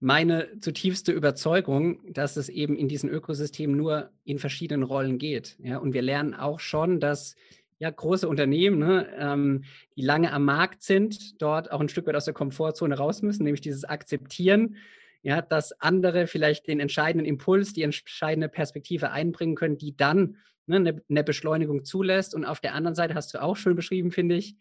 meine 0.00 0.60
zutiefste 0.60 1.12
Überzeugung, 1.12 2.00
dass 2.12 2.36
es 2.36 2.48
eben 2.48 2.76
in 2.76 2.88
diesem 2.88 3.10
Ökosystem 3.10 3.72
nur 3.76 4.10
in 4.24 4.38
verschiedenen 4.38 4.84
Rollen 4.84 5.18
geht. 5.18 5.56
Ja, 5.60 5.78
und 5.78 5.92
wir 5.92 6.02
lernen 6.02 6.34
auch 6.34 6.60
schon, 6.60 7.00
dass 7.00 7.34
ja, 7.80 7.90
große 7.90 8.28
Unternehmen, 8.28 8.78
ne, 8.78 9.08
ähm, 9.16 9.64
die 9.96 10.02
lange 10.02 10.32
am 10.32 10.44
Markt 10.44 10.82
sind, 10.82 11.40
dort 11.40 11.70
auch 11.70 11.80
ein 11.80 11.88
Stück 11.88 12.06
weit 12.06 12.16
aus 12.16 12.24
der 12.24 12.34
Komfortzone 12.34 12.96
raus 12.96 13.22
müssen, 13.22 13.44
nämlich 13.44 13.60
dieses 13.60 13.84
Akzeptieren, 13.84 14.76
ja, 15.22 15.42
dass 15.42 15.72
andere 15.80 16.26
vielleicht 16.26 16.66
den 16.66 16.80
entscheidenden 16.80 17.26
Impuls, 17.26 17.72
die 17.72 17.82
entscheidende 17.82 18.48
Perspektive 18.48 19.10
einbringen 19.10 19.54
können, 19.54 19.78
die 19.78 19.96
dann 19.96 20.36
ne, 20.68 20.76
eine, 20.76 21.02
eine 21.08 21.24
Beschleunigung 21.24 21.84
zulässt. 21.84 22.34
Und 22.34 22.44
auf 22.44 22.60
der 22.60 22.74
anderen 22.74 22.94
Seite 22.94 23.14
hast 23.14 23.34
du 23.34 23.42
auch 23.42 23.56
schön 23.56 23.76
beschrieben, 23.76 24.10
finde 24.10 24.36
ich, 24.36 24.56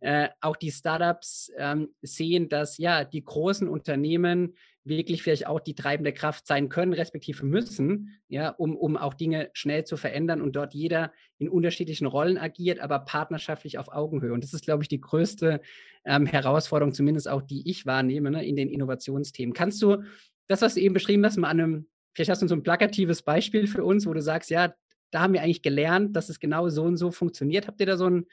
äh, 0.00 0.28
auch 0.40 0.56
die 0.56 0.70
Startups 0.70 1.50
ähm, 1.56 1.88
sehen, 2.02 2.48
dass 2.48 2.78
ja 2.78 3.04
die 3.04 3.24
großen 3.24 3.68
Unternehmen 3.68 4.54
wirklich 4.84 5.22
vielleicht 5.22 5.46
auch 5.46 5.60
die 5.60 5.74
treibende 5.74 6.12
Kraft 6.12 6.46
sein 6.46 6.68
können, 6.68 6.92
respektive 6.92 7.46
müssen, 7.46 8.20
ja, 8.28 8.50
um, 8.50 8.76
um 8.76 8.96
auch 8.96 9.14
Dinge 9.14 9.50
schnell 9.52 9.84
zu 9.84 9.96
verändern 9.96 10.42
und 10.42 10.56
dort 10.56 10.74
jeder 10.74 11.12
in 11.38 11.48
unterschiedlichen 11.48 12.06
Rollen 12.06 12.36
agiert, 12.36 12.80
aber 12.80 13.00
partnerschaftlich 13.00 13.78
auf 13.78 13.92
Augenhöhe. 13.92 14.32
Und 14.32 14.42
das 14.42 14.54
ist, 14.54 14.64
glaube 14.64 14.82
ich, 14.82 14.88
die 14.88 15.00
größte 15.00 15.60
ähm, 16.04 16.26
Herausforderung, 16.26 16.92
zumindest 16.92 17.28
auch 17.28 17.42
die 17.42 17.68
ich 17.68 17.86
wahrnehme 17.86 18.30
ne, 18.30 18.44
in 18.44 18.56
den 18.56 18.68
Innovationsthemen. 18.68 19.54
Kannst 19.54 19.80
du 19.82 20.02
das, 20.48 20.62
was 20.62 20.74
du 20.74 20.80
eben 20.80 20.94
beschrieben 20.94 21.24
hast, 21.24 21.36
mal 21.36 21.48
an 21.48 21.60
einem, 21.60 21.86
vielleicht 22.14 22.30
hast 22.30 22.42
du 22.42 22.48
so 22.48 22.56
ein 22.56 22.64
plakatives 22.64 23.22
Beispiel 23.22 23.68
für 23.68 23.84
uns, 23.84 24.06
wo 24.06 24.12
du 24.12 24.20
sagst, 24.20 24.50
ja, 24.50 24.74
da 25.12 25.20
haben 25.20 25.34
wir 25.34 25.42
eigentlich 25.42 25.62
gelernt, 25.62 26.16
dass 26.16 26.28
es 26.28 26.40
genau 26.40 26.68
so 26.68 26.82
und 26.82 26.96
so 26.96 27.10
funktioniert. 27.10 27.68
Habt 27.68 27.80
ihr 27.80 27.86
da 27.86 27.96
so 27.96 28.06
einen, 28.06 28.26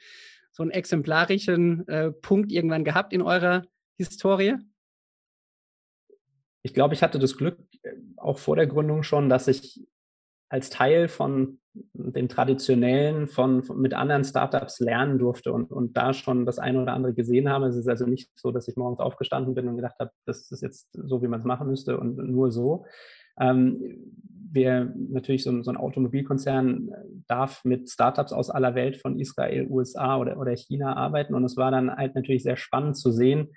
so 0.50 0.62
einen 0.62 0.72
exemplarischen 0.72 1.86
äh, 1.88 2.10
Punkt 2.10 2.50
irgendwann 2.50 2.84
gehabt 2.84 3.12
in 3.12 3.22
eurer 3.22 3.62
Historie? 3.96 4.56
ich 6.62 6.74
glaube, 6.74 6.94
ich 6.94 7.02
hatte 7.02 7.18
das 7.18 7.36
Glück, 7.36 7.58
äh, 7.82 7.92
auch 8.16 8.38
vor 8.38 8.56
der 8.56 8.66
Gründung 8.66 9.02
schon, 9.02 9.28
dass 9.28 9.48
ich 9.48 9.86
als 10.48 10.68
Teil 10.68 11.08
von 11.08 11.60
den 11.72 12.28
traditionellen, 12.28 13.28
von, 13.28 13.62
von, 13.62 13.80
mit 13.80 13.94
anderen 13.94 14.24
Startups 14.24 14.80
lernen 14.80 15.18
durfte 15.18 15.52
und, 15.52 15.70
und 15.70 15.96
da 15.96 16.12
schon 16.12 16.44
das 16.44 16.58
eine 16.58 16.82
oder 16.82 16.92
andere 16.92 17.14
gesehen 17.14 17.48
habe. 17.48 17.66
Es 17.66 17.76
ist 17.76 17.88
also 17.88 18.06
nicht 18.06 18.30
so, 18.34 18.50
dass 18.50 18.66
ich 18.66 18.76
morgens 18.76 18.98
aufgestanden 18.98 19.54
bin 19.54 19.68
und 19.68 19.76
gedacht 19.76 19.94
habe, 20.00 20.10
das 20.26 20.50
ist 20.50 20.62
jetzt 20.62 20.88
so, 20.92 21.22
wie 21.22 21.28
man 21.28 21.40
es 21.40 21.46
machen 21.46 21.68
müsste 21.68 21.98
und 21.98 22.16
nur 22.16 22.50
so. 22.50 22.84
Ähm, 23.40 23.78
wir 24.52 24.92
natürlich 24.96 25.44
so, 25.44 25.62
so, 25.62 25.70
ein 25.70 25.76
Automobilkonzern 25.76 26.88
äh, 26.88 26.94
darf 27.26 27.64
mit 27.64 27.88
Startups 27.88 28.32
aus 28.32 28.50
aller 28.50 28.74
Welt 28.74 28.96
von 28.96 29.18
Israel, 29.18 29.66
USA 29.70 30.16
oder, 30.16 30.38
oder 30.38 30.56
China 30.56 30.96
arbeiten. 30.96 31.34
Und 31.34 31.44
es 31.44 31.56
war 31.56 31.70
dann 31.70 31.94
halt 31.94 32.14
natürlich 32.14 32.42
sehr 32.42 32.56
spannend 32.56 32.96
zu 32.96 33.12
sehen, 33.12 33.48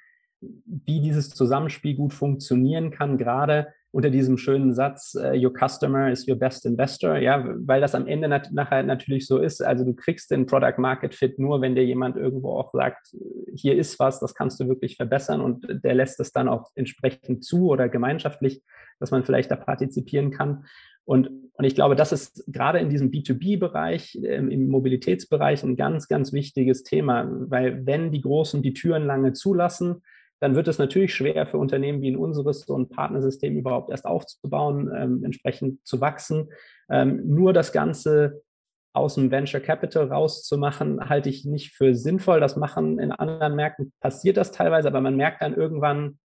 wie 0.41 1.01
dieses 1.01 1.29
Zusammenspiel 1.29 1.95
gut 1.95 2.13
funktionieren 2.13 2.91
kann, 2.91 3.17
gerade 3.17 3.67
unter 3.93 4.09
diesem 4.09 4.39
schönen 4.39 4.73
Satz, 4.73 5.15
uh, 5.15 5.35
your 5.35 5.53
customer 5.53 6.09
is 6.09 6.27
your 6.27 6.35
best 6.35 6.65
investor, 6.65 7.15
ja, 7.19 7.45
weil 7.59 7.79
das 7.79 7.93
am 7.93 8.07
Ende 8.07 8.27
nat 8.27 8.51
nachher 8.51 8.81
natürlich 8.81 9.27
so 9.27 9.37
ist. 9.37 9.63
Also 9.63 9.85
du 9.85 9.93
kriegst 9.93 10.31
den 10.31 10.47
Product 10.47 10.79
Market 10.79 11.13
Fit 11.13 11.37
nur, 11.37 11.61
wenn 11.61 11.75
dir 11.75 11.85
jemand 11.85 12.17
irgendwo 12.17 12.57
auch 12.57 12.71
sagt, 12.71 13.15
hier 13.53 13.77
ist 13.77 13.99
was, 13.99 14.19
das 14.19 14.33
kannst 14.33 14.59
du 14.59 14.67
wirklich 14.67 14.95
verbessern 14.95 15.41
und 15.41 15.67
der 15.83 15.93
lässt 15.93 16.19
es 16.19 16.31
dann 16.31 16.49
auch 16.49 16.71
entsprechend 16.73 17.45
zu 17.45 17.67
oder 17.67 17.87
gemeinschaftlich, 17.87 18.63
dass 18.99 19.11
man 19.11 19.23
vielleicht 19.23 19.51
da 19.51 19.57
partizipieren 19.57 20.31
kann. 20.31 20.65
Und, 21.05 21.29
und 21.53 21.65
ich 21.65 21.75
glaube, 21.75 21.95
das 21.95 22.11
ist 22.11 22.45
gerade 22.47 22.79
in 22.79 22.89
diesem 22.89 23.11
B2B-Bereich, 23.11 24.19
ähm, 24.23 24.49
im 24.49 24.69
Mobilitätsbereich 24.69 25.61
ein 25.61 25.75
ganz, 25.75 26.07
ganz 26.07 26.33
wichtiges 26.33 26.81
Thema, 26.81 27.29
weil 27.29 27.85
wenn 27.85 28.11
die 28.11 28.21
Großen 28.21 28.63
die 28.63 28.73
Türen 28.73 29.05
lange 29.05 29.33
zulassen, 29.33 30.01
dann 30.43 30.55
wird 30.55 30.67
es 30.67 30.77
natürlich 30.77 31.15
schwer 31.15 31.47
für 31.47 31.57
Unternehmen 31.57 32.01
wie 32.01 32.09
in 32.09 32.17
unseres, 32.17 32.65
so 32.65 32.77
ein 32.77 32.89
Partnersystem 32.89 33.55
überhaupt 33.55 33.89
erst 33.89 34.05
aufzubauen, 34.05 34.91
ähm, 34.93 35.23
entsprechend 35.23 35.87
zu 35.87 36.01
wachsen. 36.01 36.49
Ähm, 36.89 37.21
nur 37.25 37.53
das 37.53 37.71
Ganze 37.71 38.43
aus 38.91 39.15
dem 39.15 39.31
Venture 39.31 39.61
Capital 39.61 40.11
rauszumachen, 40.11 41.07
halte 41.07 41.29
ich 41.29 41.45
nicht 41.45 41.71
für 41.71 41.95
sinnvoll. 41.95 42.41
Das 42.41 42.57
machen 42.57 42.99
in 42.99 43.13
anderen 43.13 43.55
Märkten 43.55 43.93
passiert 44.01 44.35
das 44.35 44.51
teilweise, 44.51 44.89
aber 44.89 44.99
man 44.99 45.15
merkt 45.15 45.41
dann 45.41 45.53
irgendwann 45.53 46.19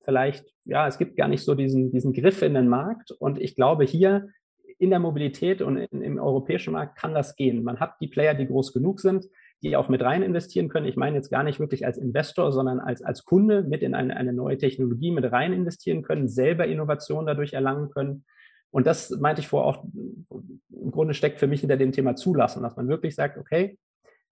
vielleicht, 0.00 0.46
ja, 0.64 0.86
es 0.86 0.96
gibt 0.96 1.18
gar 1.18 1.28
nicht 1.28 1.44
so 1.44 1.54
diesen, 1.54 1.92
diesen 1.92 2.14
Griff 2.14 2.40
in 2.40 2.54
den 2.54 2.66
Markt. 2.66 3.10
Und 3.10 3.38
ich 3.38 3.56
glaube, 3.56 3.84
hier 3.84 4.30
in 4.78 4.88
der 4.88 5.00
Mobilität 5.00 5.60
und 5.60 5.76
in, 5.76 6.00
im 6.00 6.18
europäischen 6.18 6.72
Markt 6.72 6.96
kann 6.96 7.12
das 7.12 7.36
gehen. 7.36 7.62
Man 7.62 7.78
hat 7.78 7.96
die 8.00 8.08
Player, 8.08 8.32
die 8.32 8.46
groß 8.46 8.72
genug 8.72 9.00
sind 9.00 9.26
die 9.62 9.76
auch 9.76 9.88
mit 9.88 10.02
rein 10.02 10.22
investieren 10.22 10.68
können. 10.68 10.86
Ich 10.86 10.96
meine 10.96 11.16
jetzt 11.16 11.30
gar 11.30 11.42
nicht 11.42 11.60
wirklich 11.60 11.84
als 11.84 11.98
Investor, 11.98 12.52
sondern 12.52 12.80
als, 12.80 13.02
als 13.02 13.24
Kunde 13.24 13.62
mit 13.62 13.82
in 13.82 13.94
eine, 13.94 14.16
eine 14.16 14.32
neue 14.32 14.56
Technologie 14.56 15.10
mit 15.10 15.30
rein 15.30 15.52
investieren 15.52 16.02
können, 16.02 16.28
selber 16.28 16.66
Innovation 16.66 17.26
dadurch 17.26 17.52
erlangen 17.52 17.90
können. 17.90 18.24
Und 18.70 18.86
das 18.86 19.10
meinte 19.10 19.40
ich 19.40 19.48
vorher 19.48 19.68
auch, 19.68 19.84
im 19.92 20.90
Grunde 20.90 21.14
steckt 21.14 21.40
für 21.40 21.46
mich 21.46 21.60
hinter 21.60 21.76
dem 21.76 21.92
Thema 21.92 22.16
Zulassen, 22.16 22.62
dass 22.62 22.76
man 22.76 22.88
wirklich 22.88 23.14
sagt, 23.14 23.36
okay, 23.36 23.78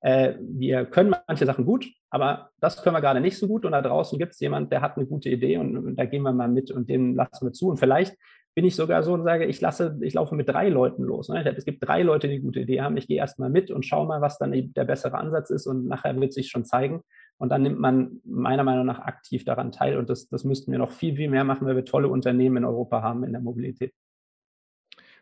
äh, 0.00 0.34
wir 0.40 0.86
können 0.86 1.14
manche 1.26 1.44
Sachen 1.44 1.64
gut, 1.64 1.86
aber 2.08 2.50
das 2.60 2.82
können 2.82 2.94
wir 2.94 3.00
gerade 3.00 3.20
nicht 3.20 3.36
so 3.36 3.48
gut. 3.48 3.64
Und 3.64 3.72
da 3.72 3.82
draußen 3.82 4.18
gibt 4.18 4.32
es 4.32 4.40
jemand, 4.40 4.72
der 4.72 4.80
hat 4.80 4.96
eine 4.96 5.06
gute 5.06 5.28
Idee 5.28 5.58
und, 5.58 5.76
und, 5.76 5.96
da 5.96 6.04
gehen 6.04 6.22
wir 6.22 6.32
mal 6.32 6.48
mit 6.48 6.70
und 6.70 6.88
den 6.88 7.14
lassen 7.14 7.46
wir 7.46 7.52
zu. 7.52 7.68
Und 7.68 7.78
vielleicht 7.78 8.16
bin 8.54 8.64
ich 8.64 8.74
sogar 8.74 9.02
so 9.02 9.12
und 9.12 9.22
sage, 9.22 9.46
ich 9.46 9.60
lasse, 9.60 9.98
ich 10.00 10.14
laufe 10.14 10.34
mit 10.34 10.48
drei 10.48 10.68
Leuten 10.68 11.04
los. 11.04 11.28
Ne? 11.28 11.44
Es 11.56 11.64
gibt 11.64 11.86
drei 11.86 12.02
Leute, 12.02 12.26
die 12.26 12.34
eine 12.34 12.42
gute 12.42 12.60
Idee 12.60 12.80
haben. 12.80 12.96
Ich 12.96 13.06
gehe 13.06 13.18
erstmal 13.18 13.50
mit 13.50 13.70
und 13.70 13.86
schaue 13.86 14.06
mal, 14.06 14.20
was 14.20 14.38
dann 14.38 14.52
der 14.52 14.84
bessere 14.84 15.16
Ansatz 15.16 15.50
ist 15.50 15.66
und 15.66 15.86
nachher 15.86 16.18
wird 16.20 16.32
sich 16.32 16.48
schon 16.48 16.64
zeigen. 16.64 17.02
Und 17.38 17.50
dann 17.50 17.62
nimmt 17.62 17.78
man 17.78 18.20
meiner 18.24 18.64
Meinung 18.64 18.84
nach 18.84 18.98
aktiv 18.98 19.44
daran 19.44 19.70
teil. 19.70 19.96
Und 19.96 20.10
das, 20.10 20.28
das 20.28 20.44
müssten 20.44 20.72
wir 20.72 20.78
noch 20.78 20.90
viel, 20.90 21.14
viel 21.14 21.30
mehr 21.30 21.44
machen, 21.44 21.66
weil 21.66 21.76
wir 21.76 21.84
tolle 21.84 22.08
Unternehmen 22.08 22.58
in 22.58 22.64
Europa 22.64 23.00
haben 23.00 23.22
in 23.22 23.32
der 23.32 23.40
Mobilität. 23.40 23.92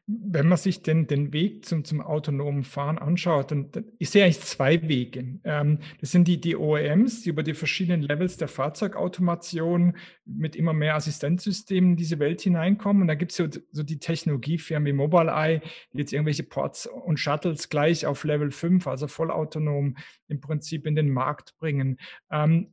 Wenn 0.09 0.47
man 0.49 0.57
sich 0.57 0.83
den, 0.83 1.09
den 1.09 1.33
Weg 1.33 1.65
zum, 1.65 1.85
zum 1.85 2.01
autonomen 2.01 2.63
Fahren 2.63 2.97
anschaut, 2.97 3.51
dann, 3.51 3.73
dann 3.73 3.87
ich 3.99 4.11
sehe 4.11 4.25
eigentlich 4.25 4.41
zwei 4.41 4.89
Wege. 4.89 5.41
Ähm, 5.43 5.81
das 6.01 6.13
sind 6.13 6.29
die, 6.29 6.41
die 6.41 6.57
OEMs, 6.57 7.23
die 7.23 7.31
über 7.31 7.43
die 7.43 7.55
verschiedenen 7.55 8.03
Levels 8.03 8.37
der 8.37 8.47
Fahrzeugautomation 8.47 9.97
mit 10.25 10.55
immer 10.55 10.73
mehr 10.73 10.95
Assistenzsystemen 10.95 11.91
in 11.91 11.97
diese 11.97 12.21
Welt 12.21 12.41
hineinkommen. 12.41 13.03
Und 13.03 13.09
da 13.09 13.15
gibt 13.15 13.33
es 13.33 13.37
so, 13.37 13.49
so 13.73 13.83
die 13.83 13.99
Technologiefirmen 13.99 14.87
wie 14.87 14.93
Mobileye, 14.93 15.61
die 15.93 15.99
jetzt 15.99 16.13
irgendwelche 16.13 16.45
Ports 16.45 16.87
und 16.87 17.19
Shuttles 17.19 17.69
gleich 17.69 18.07
auf 18.07 18.23
Level 18.23 18.53
5, 18.53 18.87
also 18.87 19.09
vollautonom 19.09 19.97
im 20.29 20.41
Prinzip 20.41 20.87
in 20.87 20.95
den 20.95 21.11
Markt 21.11 21.57
bringen. 21.59 21.99
Ähm, 22.31 22.69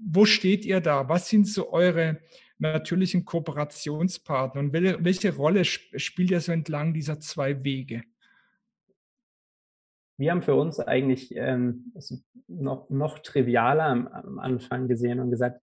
wo 0.00 0.24
steht 0.24 0.64
ihr 0.64 0.80
da? 0.80 1.08
Was 1.08 1.28
sind 1.28 1.46
so 1.46 1.72
eure 1.72 2.20
natürlichen 2.60 3.24
Kooperationspartner? 3.24 4.60
Und 4.60 4.72
welche, 4.72 5.34
Rolle 5.34 5.64
spielt 5.64 6.30
ihr 6.30 6.40
so 6.40 6.52
entlang 6.52 6.94
dieser 6.94 7.20
zwei 7.20 7.64
Wege? 7.64 8.02
Wir 10.16 10.30
haben 10.30 10.42
für 10.42 10.54
uns 10.54 10.78
eigentlich 10.78 11.34
ähm, 11.34 11.94
noch, 12.46 12.90
noch 12.90 13.20
trivialer 13.20 13.84
am, 13.84 14.06
am 14.08 14.38
Anfang 14.38 14.86
gesehen 14.86 15.18
und 15.20 15.30
gesagt, 15.30 15.60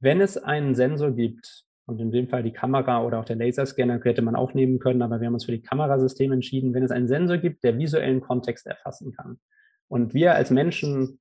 wenn 0.00 0.20
es 0.20 0.36
einen 0.36 0.74
Sensor 0.74 1.12
gibt, 1.12 1.66
und 1.86 2.00
in 2.00 2.10
dem 2.10 2.28
Fall 2.28 2.42
die 2.42 2.52
Kamera 2.52 3.04
oder 3.04 3.20
auch 3.20 3.24
der 3.24 3.36
Laserscanner 3.36 4.00
hätte 4.02 4.20
man 4.20 4.34
auch 4.34 4.54
nehmen 4.54 4.80
können, 4.80 5.02
aber 5.02 5.20
wir 5.20 5.28
haben 5.28 5.34
uns 5.34 5.44
für 5.44 5.52
die 5.52 5.62
Kamerasysteme 5.62 6.34
entschieden, 6.34 6.74
wenn 6.74 6.82
es 6.82 6.90
einen 6.90 7.06
Sensor 7.06 7.38
gibt, 7.38 7.62
der 7.62 7.78
visuellen 7.78 8.20
Kontext 8.20 8.66
erfassen 8.66 9.12
kann. 9.12 9.38
Und 9.86 10.12
wir 10.12 10.34
als 10.34 10.50
Menschen 10.50 11.20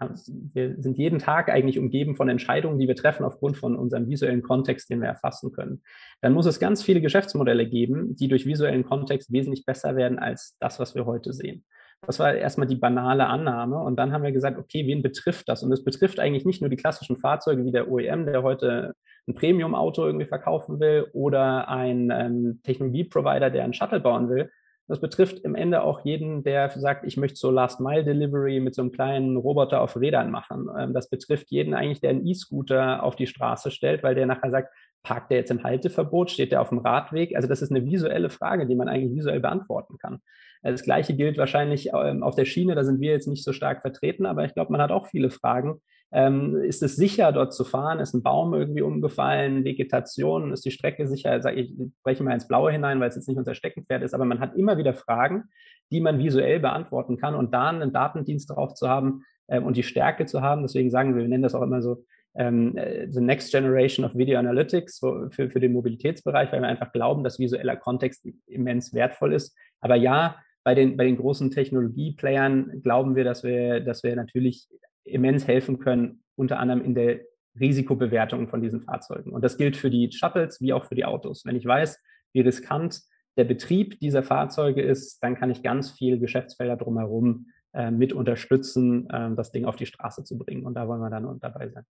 ja, 0.00 0.14
wir 0.54 0.76
sind 0.78 0.98
jeden 0.98 1.18
Tag 1.18 1.48
eigentlich 1.48 1.78
umgeben 1.78 2.16
von 2.16 2.28
Entscheidungen, 2.28 2.78
die 2.78 2.88
wir 2.88 2.96
treffen 2.96 3.24
aufgrund 3.24 3.56
von 3.56 3.76
unserem 3.76 4.08
visuellen 4.08 4.42
Kontext, 4.42 4.90
den 4.90 5.00
wir 5.00 5.08
erfassen 5.08 5.52
können. 5.52 5.82
Dann 6.20 6.32
muss 6.32 6.46
es 6.46 6.60
ganz 6.60 6.82
viele 6.82 7.00
Geschäftsmodelle 7.00 7.68
geben, 7.68 8.16
die 8.16 8.28
durch 8.28 8.46
visuellen 8.46 8.84
Kontext 8.84 9.32
wesentlich 9.32 9.64
besser 9.64 9.96
werden 9.96 10.18
als 10.18 10.56
das, 10.60 10.78
was 10.78 10.94
wir 10.94 11.06
heute 11.06 11.32
sehen. 11.32 11.64
Das 12.04 12.18
war 12.18 12.34
erstmal 12.34 12.66
die 12.66 12.76
banale 12.76 13.26
Annahme. 13.26 13.78
Und 13.78 13.96
dann 13.96 14.12
haben 14.12 14.24
wir 14.24 14.32
gesagt, 14.32 14.58
okay, 14.58 14.86
wen 14.86 15.02
betrifft 15.02 15.48
das? 15.48 15.62
Und 15.62 15.72
es 15.72 15.84
betrifft 15.84 16.18
eigentlich 16.18 16.44
nicht 16.44 16.60
nur 16.60 16.70
die 16.70 16.76
klassischen 16.76 17.16
Fahrzeuge 17.16 17.64
wie 17.64 17.70
der 17.70 17.88
OEM, 17.90 18.26
der 18.26 18.42
heute 18.42 18.94
ein 19.28 19.34
Premium-Auto 19.36 20.04
irgendwie 20.04 20.26
verkaufen 20.26 20.80
will 20.80 21.06
oder 21.12 21.68
ein 21.68 22.10
ähm, 22.10 22.60
Technologieprovider, 22.64 23.50
der 23.50 23.62
einen 23.62 23.72
Shuttle 23.72 24.00
bauen 24.00 24.28
will, 24.28 24.50
das 24.92 25.00
betrifft 25.00 25.38
im 25.38 25.54
Ende 25.54 25.84
auch 25.84 26.04
jeden, 26.04 26.42
der 26.42 26.68
sagt, 26.68 27.06
ich 27.06 27.16
möchte 27.16 27.38
so 27.38 27.50
Last-Mile-Delivery 27.50 28.60
mit 28.60 28.74
so 28.74 28.82
einem 28.82 28.92
kleinen 28.92 29.38
Roboter 29.38 29.80
auf 29.80 29.96
Rädern 29.96 30.30
machen. 30.30 30.68
Ähm, 30.78 30.92
das 30.92 31.08
betrifft 31.08 31.50
jeden 31.50 31.72
eigentlich, 31.72 32.02
der 32.02 32.10
einen 32.10 32.26
E-Scooter 32.26 33.02
auf 33.02 33.16
die 33.16 33.26
Straße 33.26 33.70
stellt, 33.70 34.02
weil 34.02 34.14
der 34.14 34.26
nachher 34.26 34.50
sagt, 34.50 34.68
parkt 35.02 35.30
der 35.30 35.38
jetzt 35.38 35.50
im 35.50 35.64
Halteverbot, 35.64 36.30
steht 36.30 36.52
der 36.52 36.60
auf 36.60 36.68
dem 36.68 36.76
Radweg? 36.76 37.34
Also 37.34 37.48
das 37.48 37.62
ist 37.62 37.70
eine 37.70 37.86
visuelle 37.86 38.28
Frage, 38.28 38.66
die 38.66 38.74
man 38.74 38.90
eigentlich 38.90 39.16
visuell 39.16 39.40
beantworten 39.40 39.96
kann. 39.96 40.18
Das 40.62 40.82
Gleiche 40.82 41.14
gilt 41.14 41.38
wahrscheinlich 41.38 41.88
ähm, 41.94 42.22
auf 42.22 42.34
der 42.34 42.44
Schiene, 42.44 42.74
da 42.74 42.84
sind 42.84 43.00
wir 43.00 43.12
jetzt 43.12 43.28
nicht 43.28 43.44
so 43.44 43.54
stark 43.54 43.80
vertreten, 43.80 44.26
aber 44.26 44.44
ich 44.44 44.52
glaube, 44.52 44.72
man 44.72 44.82
hat 44.82 44.90
auch 44.90 45.06
viele 45.06 45.30
Fragen, 45.30 45.80
ähm, 46.12 46.56
ist 46.56 46.82
es 46.82 46.96
sicher, 46.96 47.32
dort 47.32 47.54
zu 47.54 47.64
fahren? 47.64 48.00
Ist 48.00 48.14
ein 48.14 48.22
Baum 48.22 48.54
irgendwie 48.54 48.82
umgefallen? 48.82 49.64
Vegetation? 49.64 50.52
Ist 50.52 50.64
die 50.64 50.70
Strecke 50.70 51.06
sicher? 51.06 51.40
Sag 51.40 51.56
ich, 51.56 51.74
breche 52.02 52.22
mal 52.22 52.34
ins 52.34 52.48
Blaue 52.48 52.70
hinein, 52.70 53.00
weil 53.00 53.08
es 53.08 53.16
jetzt 53.16 53.28
nicht 53.28 53.38
unser 53.38 53.54
Steckenpferd 53.54 54.02
ist. 54.02 54.14
Aber 54.14 54.24
man 54.24 54.40
hat 54.40 54.54
immer 54.56 54.78
wieder 54.78 54.94
Fragen, 54.94 55.44
die 55.90 56.00
man 56.00 56.18
visuell 56.18 56.60
beantworten 56.60 57.16
kann. 57.16 57.34
Und 57.34 57.54
da 57.54 57.70
einen 57.70 57.92
Datendienst 57.92 58.50
drauf 58.50 58.74
zu 58.74 58.88
haben, 58.88 59.24
ähm, 59.48 59.64
und 59.64 59.76
die 59.76 59.82
Stärke 59.82 60.26
zu 60.26 60.40
haben. 60.40 60.62
Deswegen 60.62 60.90
sagen 60.90 61.14
wir, 61.14 61.22
wir 61.22 61.28
nennen 61.28 61.42
das 61.42 61.54
auch 61.54 61.62
immer 61.62 61.82
so 61.82 62.04
ähm, 62.34 62.76
äh, 62.76 63.06
the 63.10 63.20
next 63.20 63.52
generation 63.52 64.04
of 64.04 64.14
Video 64.14 64.38
Analytics 64.38 64.98
so 64.98 65.28
für, 65.30 65.50
für 65.50 65.60
den 65.60 65.72
Mobilitätsbereich, 65.72 66.50
weil 66.52 66.62
wir 66.62 66.68
einfach 66.68 66.92
glauben, 66.92 67.24
dass 67.24 67.38
visueller 67.38 67.76
Kontext 67.76 68.26
immens 68.46 68.94
wertvoll 68.94 69.34
ist. 69.34 69.54
Aber 69.80 69.96
ja, 69.96 70.36
bei 70.64 70.74
den, 70.74 70.96
bei 70.96 71.04
den 71.04 71.16
großen 71.16 71.50
Technologieplayern 71.50 72.80
glauben 72.82 73.16
wir, 73.16 73.24
dass 73.24 73.42
wir, 73.42 73.80
dass 73.80 74.02
wir 74.02 74.14
natürlich 74.16 74.68
immens 75.04 75.46
helfen 75.46 75.78
können, 75.78 76.22
unter 76.36 76.58
anderem 76.58 76.84
in 76.84 76.94
der 76.94 77.20
Risikobewertung 77.58 78.48
von 78.48 78.62
diesen 78.62 78.80
Fahrzeugen. 78.80 79.32
Und 79.32 79.42
das 79.42 79.56
gilt 79.56 79.76
für 79.76 79.90
die 79.90 80.10
Shuttles 80.10 80.60
wie 80.60 80.72
auch 80.72 80.84
für 80.84 80.94
die 80.94 81.04
Autos. 81.04 81.44
Wenn 81.44 81.56
ich 81.56 81.66
weiß, 81.66 82.00
wie 82.32 82.40
riskant 82.40 83.02
der 83.36 83.44
Betrieb 83.44 83.98
dieser 84.00 84.22
Fahrzeuge 84.22 84.82
ist, 84.82 85.22
dann 85.22 85.34
kann 85.34 85.50
ich 85.50 85.62
ganz 85.62 85.90
viel 85.90 86.18
Geschäftsfelder 86.18 86.76
drumherum 86.76 87.46
äh, 87.72 87.90
mit 87.90 88.12
unterstützen, 88.12 89.08
äh, 89.10 89.34
das 89.34 89.52
Ding 89.52 89.64
auf 89.64 89.76
die 89.76 89.86
Straße 89.86 90.24
zu 90.24 90.38
bringen. 90.38 90.64
Und 90.64 90.74
da 90.74 90.88
wollen 90.88 91.00
wir 91.00 91.10
dann 91.10 91.38
dabei 91.40 91.68
sein. 91.68 91.84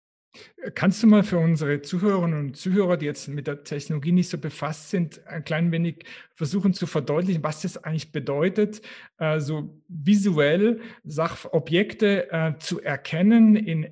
Kannst 0.75 1.02
du 1.02 1.08
mal 1.08 1.25
für 1.25 1.38
unsere 1.38 1.82
Zuhörerinnen 1.82 2.38
und 2.38 2.56
Zuhörer, 2.56 2.96
die 2.96 3.06
jetzt 3.06 3.26
mit 3.28 3.49
der 3.49 3.64
Technologie 3.64 4.12
nicht 4.12 4.28
so 4.28 4.38
befasst 4.38 4.90
sind, 4.90 5.26
ein 5.26 5.44
klein 5.44 5.72
wenig 5.72 6.04
versuchen 6.34 6.72
zu 6.72 6.87
verdeutlichen, 6.87 7.42
was 7.42 7.62
das 7.62 7.78
eigentlich 7.78 8.12
bedeutet, 8.12 8.80
äh, 9.18 9.40
so 9.40 9.80
visuell 9.88 10.80
Sachobjekte 11.02 12.30
äh, 12.30 12.58
zu 12.58 12.80
erkennen, 12.80 13.56
in, 13.56 13.84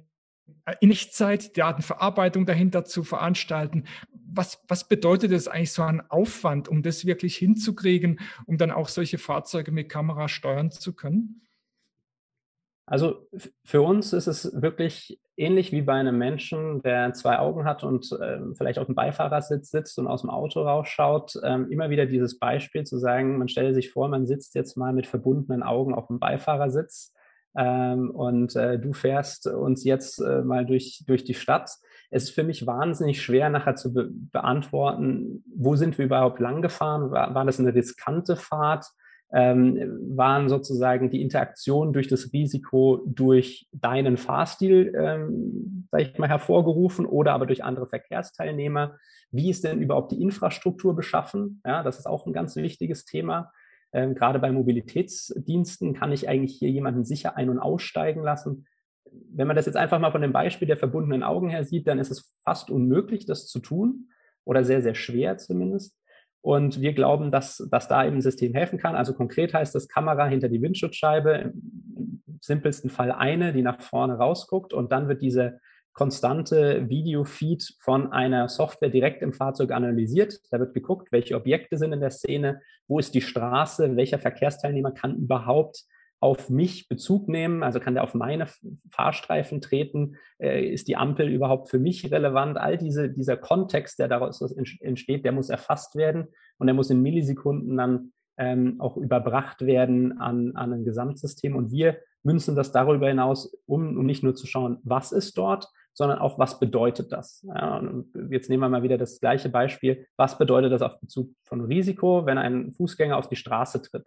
äh, 0.65 0.75
in 0.81 0.93
Echtzeit 0.93 1.59
Datenverarbeitung 1.59 2.47
dahinter 2.47 2.85
zu 2.85 3.03
veranstalten. 3.03 3.85
Was, 4.13 4.63
was 4.69 4.87
bedeutet 4.87 5.33
das 5.33 5.49
eigentlich 5.49 5.73
so 5.73 5.83
an 5.83 6.03
Aufwand, 6.09 6.69
um 6.69 6.83
das 6.83 7.05
wirklich 7.05 7.37
hinzukriegen, 7.37 8.21
um 8.47 8.59
dann 8.59 8.71
auch 8.71 8.89
solche 8.89 9.19
Fahrzeuge 9.19 9.73
mit 9.73 9.89
Kamera 9.89 10.29
steuern 10.29 10.71
zu 10.71 10.93
können? 10.93 11.43
Also 12.87 13.29
für 13.65 13.83
uns 13.83 14.13
ist 14.13 14.29
es 14.29 14.51
wirklich 14.55 15.19
ähnlich 15.39 15.73
wie 15.73 15.83
bei 15.83 15.95
einem 15.95 16.19
Menschen, 16.19 16.83
der 16.83 17.13
zwei 17.15 17.39
Augen 17.39 17.65
hat 17.65 17.85
und 17.85 18.11
äh, 18.21 18.41
vielleicht 18.55 18.79
auf 18.79 18.87
dem 18.87 18.95
Beifahrersitz 18.95 19.71
sitzt 19.71 19.99
und 19.99 20.07
aus 20.07 20.23
dem 20.23 20.31
Auto 20.31 20.63
rausschaut, 20.63 21.37
äh, 21.43 21.55
immer 21.71 21.91
wieder 21.91 22.07
dieses 22.07 22.39
Beispiel 22.39 22.85
zu 22.85 22.99
sagen, 22.99 23.39
man 23.39 23.49
stelle 23.49 23.73
sich 23.73 23.91
vor, 23.91 24.09
man 24.09 24.27
sitzt 24.27 24.55
jetzt 24.55 24.77
mal 24.77 24.93
mit 24.93 25.07
verbundenen 25.07 25.63
Augen 25.63 25.95
auf 25.95 26.09
dem 26.09 26.19
Beifahrersitz 26.19 27.15
ähm, 27.57 28.11
und 28.11 28.57
äh, 28.57 28.79
du 28.79 28.93
fährst 28.93 29.47
uns 29.47 29.85
jetzt 29.85 30.21
äh, 30.21 30.43
mal 30.43 30.67
durch, 30.67 31.05
durch 31.07 31.25
die 31.25 31.35
Stadt. 31.35 31.71
Es 32.11 32.25
ist 32.25 32.31
für 32.31 32.45
mich 32.45 32.67
wahnsinnig 32.67 33.23
schwer 33.23 33.49
nachher 33.49 33.77
zu 33.77 33.93
be 33.93 34.09
beantworten, 34.11 35.45
wo 35.55 35.77
sind 35.77 35.99
wir 35.99 36.07
überhaupt 36.07 36.41
lang 36.41 36.63
gefahren? 36.63 37.11
War, 37.11 37.35
war 37.35 37.45
das 37.45 37.61
eine 37.61 37.75
riskante 37.75 38.37
Fahrt? 38.37 38.87
Ähm, 39.33 39.79
waren 40.17 40.49
sozusagen 40.49 41.11
die 41.11 41.21
Interaktion 41.21 41.93
durch 41.93 42.09
das 42.09 42.33
Risiko 42.33 43.03
durch 43.07 43.69
deinen 43.73 44.17
Fahrstil, 44.17 44.93
ähm, 44.97 45.87
sag 45.91 46.01
ich 46.01 46.19
mal, 46.19 46.29
hervorgerufen 46.29 47.05
oder 47.05 47.35
aber 47.35 47.47
durch 47.47 47.63
andere 47.63 47.87
Verkehrsteilnehmer. 47.87 48.97
Wie 49.31 49.51
ist 49.51 49.65
denn 49.65 49.83
überhaupt 49.83 50.13
die 50.13 50.23
Infrastruktur 50.23 50.97
beschaffen? 50.97 51.61
Ja, 51.67 51.83
das 51.83 51.99
ist 51.99 52.07
auch 52.07 52.27
ein 52.27 52.33
ganz 52.33 52.57
wichtiges 52.57 53.05
Thema. 53.05 53.53
Ähm, 53.93 54.15
gerade 54.15 54.39
bei 54.39 54.51
Mobilitätsdiensten 54.51 55.95
kann 55.95 56.13
ich 56.13 56.29
eigentlich 56.29 56.57
hier 56.59 56.71
jemanden 56.71 57.05
sicher 57.05 57.37
ein- 57.37 57.51
und 57.51 57.59
aussteigen 57.59 58.23
lassen. 58.23 58.67
Wenn 59.11 59.47
man 59.47 59.57
das 59.57 59.67
jetzt 59.67 59.77
einfach 59.77 59.99
mal 59.99 60.13
von 60.13 60.23
dem 60.23 60.33
Beispiel 60.33 60.69
der 60.69 60.77
verbundenen 60.77 61.23
Augen 61.23 61.49
her 61.51 61.65
sieht, 61.65 61.87
dann 61.87 61.99
ist 61.99 62.11
es 62.11 62.35
fast 62.45 62.71
unmöglich, 62.71 63.27
das 63.27 63.47
zu 63.47 63.61
tun 63.61 64.09
oder 64.45 64.65
sehr, 64.65 64.83
sehr 64.83 64.95
schwer 64.95 65.37
zumindest. 65.37 65.98
Und 66.49 66.81
wir 66.81 66.95
glauben, 66.95 67.31
dass, 67.31 67.59
dass 67.71 67.89
da 67.89 68.07
eben 68.07 68.17
ein 68.17 68.23
System 68.23 68.55
helfen 68.55 68.79
kann. 68.79 68.97
Also 68.97 69.13
konkret 69.13 69.53
heißt 69.53 69.75
das 69.75 69.87
Kamera 69.87 70.25
hinter 70.25 70.49
die 70.49 70.63
Windschutzscheibe, 70.63 71.53
im 71.53 72.23
simpelsten 72.41 72.89
Fall 72.89 73.13
eine, 73.13 73.53
die 73.53 73.61
nach 73.61 73.83
vorne 73.83 74.15
rausguckt 74.15 74.73
und 74.73 74.91
dann 74.91 75.09
wird 75.09 75.21
diese 75.21 75.61
konstante 75.93 76.89
Videofeed 76.89 77.75
von 77.81 78.13
einer 78.15 78.49
Software 78.49 78.89
direkt 78.89 79.21
im 79.21 79.35
Fahrzeug 79.35 79.73
analysiert. 79.73 80.41
Da 80.51 80.59
wird 80.59 80.73
geguckt, 80.73 81.13
welche 81.13 81.37
Objekte 81.37 81.77
sind 81.77 81.93
in 81.93 82.01
der 82.01 82.13
Szene, 82.13 82.63
wo 82.87 82.99
ist 82.99 83.15
die 83.15 83.21
Straße, 83.21 83.97
welcher 83.97 84.19
Verkehrsteilnehmer 84.19 84.93
kann 84.93 85.17
überhaupt 85.17 85.85
auf 86.21 86.51
mich 86.51 86.89
Bezug 86.89 87.29
nehmen, 87.29 87.63
also 87.63 87.81
kann 87.81 87.95
der 87.95 88.03
auf 88.03 88.15
meine 88.15 88.47
Fahrstreifen 88.91 89.61
treten, 89.61 90.17
äh, 90.39 90.65
ist 90.65 90.89
die 90.89 90.97
Ampel 90.97 91.29
überhaupt 91.29 91.69
für 91.69 91.79
mich 91.79 92.11
relevant? 92.11 92.59
All 92.59 92.77
diese, 92.77 93.09
dieser 93.09 93.37
Kontext, 93.37 93.99
der 93.99 94.09
daraus 94.09 94.41
entsteht, 94.81 95.25
der 95.25 95.33
muss 95.33 95.49
erfasst 95.49 95.95
werden 95.97 96.29
und 96.59 96.67
der 96.67 96.75
muss 96.75 96.91
in 96.91 97.03
Millisekunden 97.03 97.77
dann 97.77 98.13
ähm, 98.37 98.81
auch 98.81 98.97
überbracht 98.97 99.65
werden 99.67 100.19
an, 100.19 100.53
an 100.55 100.73
ein 100.73 100.85
Gesamtsystem. 100.85 101.55
Und 101.55 101.71
wir 101.71 101.99
münzen 102.23 102.57
das 102.57 102.73
darüber 102.73 103.09
hinaus, 103.09 103.57
um, 103.67 103.97
um 103.97 104.07
nicht 104.07 104.23
nur 104.23 104.35
zu 104.35 104.47
schauen, 104.47 104.79
was 104.83 105.13
ist 105.13 105.39
dort, 105.39 105.69
sondern 105.93 106.19
auch, 106.19 106.39
was 106.39 106.61
bedeutet 106.61 107.11
das? 107.11 107.45
Ja, 107.49 107.83
jetzt 108.31 108.49
nehmen 108.49 108.63
wir 108.63 108.69
mal 108.69 108.85
wieder 108.85 108.99
das 108.99 109.19
gleiche 109.19 109.49
Beispiel. 109.49 110.07
Was 110.17 110.39
bedeutet 110.39 110.73
das 110.73 110.83
auf 110.83 111.01
Bezug 111.01 111.31
von 111.43 111.61
Risiko, 111.65 112.25
wenn 112.25 112.39
ein 112.39 112.73
Fußgänger 112.73 113.17
auf 113.17 113.29
die 113.29 113.37
Straße 113.37 113.83
tritt? 113.83 114.07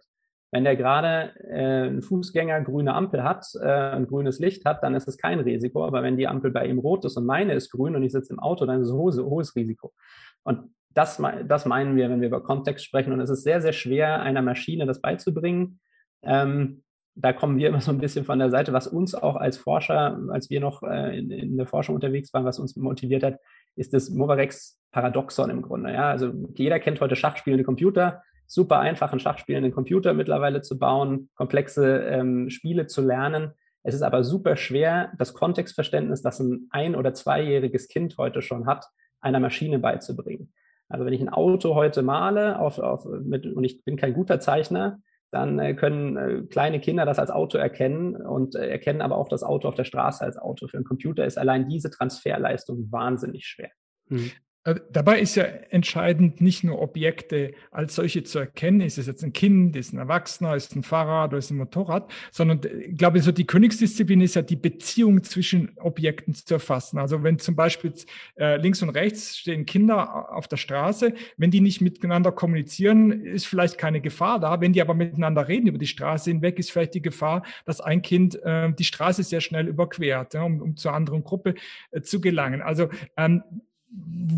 Wenn 0.52 0.64
der 0.64 0.76
gerade 0.76 1.32
äh, 1.48 1.88
ein 1.88 2.02
Fußgänger 2.02 2.60
grüne 2.60 2.94
Ampel 2.94 3.24
hat, 3.24 3.46
äh, 3.58 3.66
ein 3.66 4.06
grünes 4.06 4.38
Licht 4.38 4.66
hat, 4.66 4.82
dann 4.82 4.94
ist 4.94 5.08
es 5.08 5.16
kein 5.16 5.40
Risiko. 5.40 5.86
Aber 5.86 6.02
wenn 6.02 6.18
die 6.18 6.28
Ampel 6.28 6.50
bei 6.50 6.66
ihm 6.66 6.78
rot 6.78 7.06
ist 7.06 7.16
und 7.16 7.24
meine 7.24 7.54
ist 7.54 7.70
grün 7.70 7.96
und 7.96 8.02
ich 8.02 8.12
sitze 8.12 8.34
im 8.34 8.38
Auto, 8.38 8.66
dann 8.66 8.82
ist 8.82 8.88
es 8.88 8.92
hohes, 8.92 9.18
hohes 9.18 9.56
Risiko. 9.56 9.94
Und 10.42 10.74
das, 10.90 11.20
das 11.46 11.64
meinen 11.64 11.96
wir, 11.96 12.10
wenn 12.10 12.20
wir 12.20 12.28
über 12.28 12.42
Kontext 12.42 12.84
sprechen. 12.84 13.14
Und 13.14 13.20
es 13.20 13.30
ist 13.30 13.44
sehr, 13.44 13.62
sehr 13.62 13.72
schwer, 13.72 14.20
einer 14.20 14.42
Maschine 14.42 14.84
das 14.84 15.00
beizubringen. 15.00 15.80
Ähm, 16.22 16.82
da 17.14 17.32
kommen 17.32 17.56
wir 17.56 17.68
immer 17.68 17.80
so 17.80 17.90
ein 17.90 17.98
bisschen 17.98 18.26
von 18.26 18.38
der 18.38 18.50
Seite, 18.50 18.74
was 18.74 18.86
uns 18.86 19.14
auch 19.14 19.36
als 19.36 19.56
Forscher, 19.56 20.20
als 20.28 20.50
wir 20.50 20.60
noch 20.60 20.82
äh, 20.82 21.18
in, 21.18 21.30
in, 21.30 21.56
der 21.56 21.66
Forschung 21.66 21.94
unterwegs 21.94 22.32
waren, 22.34 22.44
was 22.44 22.58
uns 22.58 22.76
motiviert 22.76 23.22
hat, 23.22 23.38
ist 23.74 23.94
das 23.94 24.10
Movarex-Paradoxon 24.10 25.48
im 25.48 25.62
Grunde. 25.62 25.94
Ja? 25.94 26.10
Also 26.10 26.30
jeder 26.54 26.78
kennt 26.78 27.00
heute 27.00 27.16
schachspielende 27.16 27.64
Computer 27.64 28.22
super 28.46 28.80
einfach, 28.80 29.12
ein 29.12 29.20
Schachspiel 29.20 29.56
in 29.56 29.62
den 29.62 29.72
Computer 29.72 30.14
mittlerweile 30.14 30.62
zu 30.62 30.78
bauen, 30.78 31.30
komplexe 31.34 31.98
ähm, 31.98 32.50
Spiele 32.50 32.86
zu 32.86 33.02
lernen. 33.02 33.52
Es 33.82 33.94
ist 33.94 34.02
aber 34.02 34.22
super 34.24 34.56
schwer, 34.56 35.12
das 35.18 35.34
Kontextverständnis, 35.34 36.22
das 36.22 36.40
ein 36.40 36.68
ein- 36.70 36.96
oder 36.96 37.14
zweijähriges 37.14 37.88
Kind 37.88 38.16
heute 38.18 38.42
schon 38.42 38.66
hat, 38.66 38.86
einer 39.20 39.40
Maschine 39.40 39.78
beizubringen. 39.78 40.52
Also 40.88 41.06
wenn 41.06 41.14
ich 41.14 41.20
ein 41.20 41.30
Auto 41.30 41.74
heute 41.74 42.02
male 42.02 42.58
auf, 42.58 42.78
auf, 42.78 43.06
mit, 43.06 43.46
und 43.46 43.64
ich 43.64 43.82
bin 43.84 43.96
kein 43.96 44.12
guter 44.12 44.40
Zeichner, 44.40 44.98
dann 45.30 45.58
äh, 45.58 45.74
können 45.74 46.16
äh, 46.16 46.42
kleine 46.42 46.78
Kinder 46.78 47.06
das 47.06 47.18
als 47.18 47.30
Auto 47.30 47.56
erkennen 47.56 48.14
und 48.14 48.54
äh, 48.54 48.68
erkennen 48.68 49.00
aber 49.00 49.16
auch 49.16 49.28
das 49.28 49.42
Auto 49.42 49.66
auf 49.68 49.74
der 49.74 49.84
Straße 49.84 50.22
als 50.22 50.36
Auto. 50.36 50.68
Für 50.68 50.76
einen 50.76 50.84
Computer 50.84 51.24
ist 51.24 51.38
allein 51.38 51.68
diese 51.68 51.90
Transferleistung 51.90 52.92
wahnsinnig 52.92 53.46
schwer. 53.46 53.70
Mhm. 54.08 54.30
Äh, 54.64 54.76
dabei 54.92 55.20
ist 55.20 55.34
ja 55.34 55.44
entscheidend, 55.44 56.40
nicht 56.40 56.62
nur 56.62 56.80
Objekte 56.80 57.52
als 57.72 57.96
solche 57.96 58.22
zu 58.22 58.38
erkennen, 58.38 58.80
ist 58.80 58.96
es 58.96 59.06
jetzt 59.06 59.24
ein 59.24 59.32
Kind, 59.32 59.74
ist 59.74 59.92
ein 59.92 59.98
Erwachsener, 59.98 60.54
ist 60.54 60.76
ein 60.76 60.84
Fahrrad 60.84 61.30
oder 61.30 61.38
ist 61.38 61.50
ein 61.50 61.56
Motorrad, 61.56 62.10
sondern 62.30 62.60
ich 62.80 62.96
glaube, 62.96 63.20
so 63.20 63.32
die 63.32 63.46
Königsdisziplin 63.46 64.20
ist 64.20 64.36
ja 64.36 64.42
die 64.42 64.56
Beziehung 64.56 65.24
zwischen 65.24 65.76
Objekten 65.78 66.34
zu 66.34 66.54
erfassen. 66.54 66.98
Also 66.98 67.24
wenn 67.24 67.40
zum 67.40 67.56
Beispiel 67.56 67.92
äh, 68.36 68.56
links 68.56 68.82
und 68.82 68.90
rechts 68.90 69.36
stehen 69.36 69.66
Kinder 69.66 70.32
auf 70.32 70.46
der 70.46 70.58
Straße, 70.58 71.14
wenn 71.36 71.50
die 71.50 71.60
nicht 71.60 71.80
miteinander 71.80 72.30
kommunizieren, 72.30 73.10
ist 73.10 73.46
vielleicht 73.46 73.78
keine 73.78 74.00
Gefahr 74.00 74.38
da. 74.38 74.60
Wenn 74.60 74.72
die 74.72 74.80
aber 74.82 74.94
miteinander 74.94 75.48
reden 75.48 75.66
über 75.66 75.78
die 75.78 75.86
Straße 75.86 76.30
hinweg, 76.30 76.58
ist 76.60 76.70
vielleicht 76.70 76.94
die 76.94 77.02
Gefahr, 77.02 77.42
dass 77.64 77.80
ein 77.80 78.02
Kind 78.02 78.40
äh, 78.44 78.72
die 78.72 78.84
Straße 78.84 79.24
sehr 79.24 79.40
schnell 79.40 79.66
überquert, 79.66 80.36
um, 80.36 80.62
um 80.62 80.76
zur 80.76 80.92
anderen 80.92 81.24
Gruppe 81.24 81.54
äh, 81.90 82.00
zu 82.02 82.20
gelangen. 82.20 82.62
Also 82.62 82.88
ähm, 83.16 83.42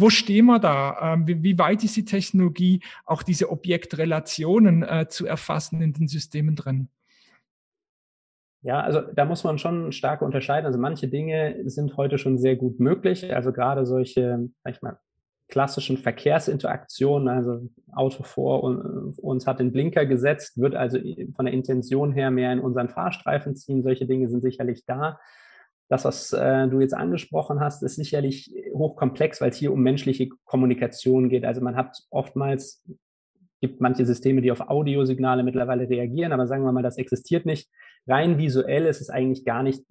wo 0.01 0.11
stehen 0.11 0.47
wir 0.47 0.59
da? 0.59 1.15
Ähm, 1.15 1.27
wie, 1.27 1.43
wie, 1.43 1.59
weit 1.59 1.85
ist 1.85 1.97
die 1.97 2.05
Technologie, 2.05 2.81
auch 3.05 3.23
diese 3.23 3.51
Objektrelationen 3.51 4.83
äh, 4.83 5.09
zu 5.09 5.27
erfassen 5.27 5.81
in 5.81 5.93
den 5.93 6.09
Systemen 6.09 6.57
drin? 6.57 6.89
Ja, 8.63 8.81
also 8.81 9.03
da 9.03 9.27
muss 9.27 9.45
man 9.45 9.59
schon 9.59 9.93
stark 9.93 10.23
unterscheiden. 10.23 10.67
Also 10.67 10.79
manche 10.79 11.09
Dinge 11.09 11.57
sind 11.67 11.99
heute 11.99 12.17
schon 12.17 12.39
sehr 12.39 12.57
gut 12.57 12.81
möglich. 12.81 13.35
Also 13.35 13.53
gerade 13.53 13.85
solche, 13.85 14.49
sag 14.63 14.75
ich 14.75 14.81
mal, 14.81 14.99
klassischen 15.49 15.99
Verkehrsinteraktionen, 15.99 17.29
also 17.29 17.69
Auto 17.93 18.23
vor 18.23 18.65
uns 18.65 19.47
hat 19.47 19.61
den 19.61 19.73
Blinker 19.73 20.07
gesetzt, 20.07 20.59
wird 20.59 20.75
also 20.75 20.99
von 21.37 21.45
der 21.45 21.53
Intention 21.53 22.13
her 22.13 22.31
mehr 22.31 22.53
in 22.53 22.61
unseren 22.61 22.89
Fahrstreifen 22.89 23.55
ziehen. 23.55 23.83
Solche 23.83 24.07
Dinge 24.07 24.29
sind 24.31 24.41
sicherlich 24.41 24.87
da. 24.87 25.19
Das, 25.89 26.05
was 26.05 26.33
äh, 26.33 26.69
du 26.69 26.81
jetzt 26.81 26.95
angesprochen 26.95 27.61
hast, 27.61 27.83
ist 27.83 27.97
sicherlich 27.97 28.53
hochkomplex, 28.73 29.41
weil 29.41 29.51
es 29.51 29.57
hier 29.57 29.73
um 29.73 29.83
menschliche 29.83 30.29
Kommunikation 30.45 31.29
geht. 31.29 31.45
Also 31.45 31.61
man 31.61 31.77
hat 31.77 31.99
oftmals, 32.11 32.83
gibt 33.61 33.81
manche 33.81 34.07
Systeme, 34.07 34.41
die 34.41 34.53
auf 34.53 34.61
Audiosignale 34.61 35.43
mittlerweile 35.43 35.89
reagieren, 35.89 36.33
aber 36.33 36.47
sagen 36.47 36.65
wir 36.65 36.73
mal, 36.73 36.83
das 36.83 36.99
existiert 36.99 37.47
nicht. 37.47 37.71
Rein 38.07 38.37
visuell 38.37 38.85
ist 38.85 39.01
es 39.01 39.09
eigentlich 39.09 39.45
gar 39.45 39.63
nicht 39.63 39.83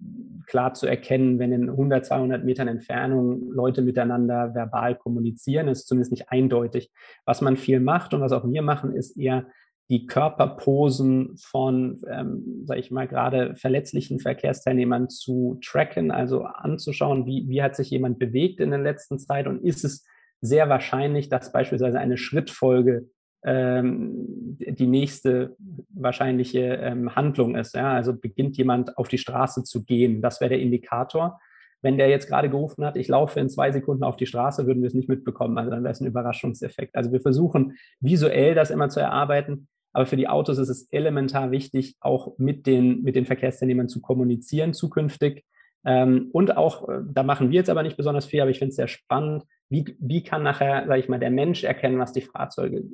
klar 0.46 0.74
zu 0.74 0.86
erkennen, 0.86 1.38
wenn 1.38 1.52
in 1.52 1.70
100, 1.70 2.06
200 2.06 2.44
Metern 2.44 2.68
Entfernung 2.68 3.50
Leute 3.50 3.82
miteinander 3.82 4.54
verbal 4.54 4.94
kommunizieren. 4.94 5.68
Ist 5.68 5.88
zumindest 5.88 6.12
nicht 6.12 6.28
eindeutig. 6.30 6.92
Was 7.24 7.40
man 7.40 7.56
viel 7.56 7.80
macht 7.80 8.14
und 8.14 8.20
was 8.20 8.32
auch 8.32 8.44
wir 8.46 8.62
machen, 8.62 8.94
ist 8.94 9.16
eher 9.16 9.46
die 9.90 10.06
Körperposen 10.06 11.36
von, 11.36 12.00
ähm, 12.10 12.62
sage 12.64 12.80
ich 12.80 12.90
mal, 12.90 13.06
gerade 13.06 13.54
verletzlichen 13.54 14.18
Verkehrsteilnehmern 14.18 15.10
zu 15.10 15.58
tracken, 15.62 16.10
also 16.10 16.44
anzuschauen, 16.44 17.26
wie, 17.26 17.48
wie 17.48 17.62
hat 17.62 17.76
sich 17.76 17.90
jemand 17.90 18.18
bewegt 18.18 18.60
in 18.60 18.70
der 18.70 18.80
letzten 18.80 19.18
Zeit 19.18 19.46
und 19.46 19.62
ist 19.62 19.84
es 19.84 20.06
sehr 20.40 20.68
wahrscheinlich, 20.68 21.28
dass 21.28 21.52
beispielsweise 21.52 21.98
eine 21.98 22.16
Schrittfolge 22.16 23.08
ähm, 23.44 24.56
die 24.58 24.86
nächste 24.86 25.56
wahrscheinliche 25.90 26.60
ähm, 26.60 27.14
Handlung 27.14 27.56
ist. 27.56 27.74
Ja? 27.74 27.92
Also 27.92 28.14
beginnt 28.14 28.56
jemand 28.56 28.96
auf 28.96 29.08
die 29.08 29.18
Straße 29.18 29.64
zu 29.64 29.84
gehen. 29.84 30.22
Das 30.22 30.40
wäre 30.40 30.50
der 30.50 30.60
Indikator. 30.60 31.40
Wenn 31.82 31.98
der 31.98 32.08
jetzt 32.08 32.28
gerade 32.28 32.48
gerufen 32.48 32.84
hat, 32.84 32.96
ich 32.96 33.08
laufe 33.08 33.38
in 33.38 33.50
zwei 33.50 33.70
Sekunden 33.70 34.04
auf 34.04 34.16
die 34.16 34.26
Straße, 34.26 34.66
würden 34.66 34.82
wir 34.82 34.86
es 34.86 34.94
nicht 34.94 35.10
mitbekommen. 35.10 35.58
Also 35.58 35.70
dann 35.70 35.82
wäre 35.82 35.92
es 35.92 36.00
ein 36.00 36.06
Überraschungseffekt. 36.06 36.94
Also 36.94 37.12
wir 37.12 37.20
versuchen 37.20 37.76
visuell 38.00 38.54
das 38.54 38.70
immer 38.70 38.88
zu 38.88 39.00
erarbeiten. 39.00 39.68
Aber 39.94 40.06
für 40.06 40.16
die 40.16 40.28
Autos 40.28 40.58
ist 40.58 40.68
es 40.68 40.88
elementar 40.90 41.50
wichtig, 41.52 41.96
auch 42.00 42.36
mit 42.36 42.66
den, 42.66 43.02
mit 43.02 43.16
den 43.16 43.24
Verkehrsteilnehmern 43.24 43.88
zu 43.88 44.02
kommunizieren 44.02 44.74
zukünftig. 44.74 45.44
Ähm, 45.86 46.30
und 46.32 46.56
auch, 46.56 46.88
äh, 46.88 47.00
da 47.06 47.22
machen 47.22 47.50
wir 47.50 47.56
jetzt 47.56 47.70
aber 47.70 47.82
nicht 47.82 47.96
besonders 47.96 48.26
viel, 48.26 48.40
aber 48.40 48.50
ich 48.50 48.58
finde 48.58 48.70
es 48.70 48.76
sehr 48.76 48.88
spannend, 48.88 49.44
wie, 49.70 49.96
wie 50.00 50.22
kann 50.22 50.42
nachher, 50.42 50.86
sage 50.86 51.00
ich 51.00 51.08
mal, 51.08 51.20
der 51.20 51.30
Mensch 51.30 51.62
erkennen, 51.64 51.98
was 51.98 52.12
die 52.12 52.22
Fahrzeuge 52.22 52.84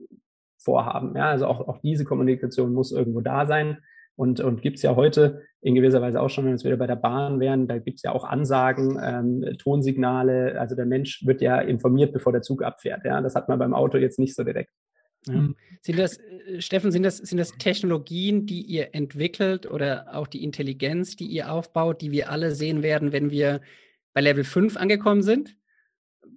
vorhaben. 0.59 1.17
Ja, 1.17 1.31
also 1.31 1.47
auch, 1.47 1.67
auch 1.67 1.79
diese 1.79 2.05
Kommunikation 2.05 2.75
muss 2.75 2.93
irgendwo 2.93 3.23
da 3.23 3.47
sein. 3.47 3.79
Und, 4.17 4.41
und 4.41 4.61
gibt 4.61 4.77
es 4.77 4.83
ja 4.83 4.97
heute 4.97 5.43
in 5.63 5.75
gewisser 5.75 6.03
Weise 6.03 6.21
auch 6.21 6.29
schon, 6.29 6.45
wenn 6.45 6.59
wir 6.59 6.65
wieder 6.65 6.77
bei 6.77 6.87
der 6.87 6.97
Bahn 6.97 7.41
wären, 7.41 7.67
da 7.67 7.79
gibt 7.79 7.97
es 7.97 8.03
ja 8.03 8.13
auch 8.13 8.25
Ansagen, 8.25 9.01
ähm, 9.03 9.57
Tonsignale. 9.57 10.61
Also 10.61 10.77
der 10.77 10.85
Mensch 10.85 11.25
wird 11.25 11.41
ja 11.41 11.59
informiert, 11.59 12.13
bevor 12.13 12.33
der 12.33 12.43
Zug 12.43 12.63
abfährt. 12.63 13.07
Ja, 13.07 13.23
das 13.23 13.35
hat 13.35 13.49
man 13.49 13.59
beim 13.59 13.73
Auto 13.73 13.97
jetzt 13.97 14.19
nicht 14.19 14.35
so 14.35 14.45
direkt. 14.45 14.71
Ja. 15.27 15.35
Mhm. 15.35 15.57
Sind 15.83 15.99
das, 15.99 16.19
äh, 16.19 16.61
Steffen, 16.61 16.93
sind 16.93 17.03
das, 17.03 17.19
sind 17.19 17.39
das 17.39 17.53
Technologien, 17.53 18.47
die 18.47 18.63
ihr 18.63 18.95
entwickelt 18.95 19.71
oder 19.71 20.15
auch 20.15 20.27
die 20.27 20.45
Intelligenz, 20.45 21.17
die 21.17 21.27
ihr 21.27 21.53
aufbaut, 21.53 22.01
die 22.01 22.11
wir 22.11 22.31
alle 22.31 22.55
sehen 22.55 22.83
werden, 22.83 23.13
wenn 23.13 23.31
wir 23.31 23.61
bei 24.13 24.21
Level 24.21 24.45
5 24.45 24.77
angekommen 24.77 25.23
sind? 25.23 25.57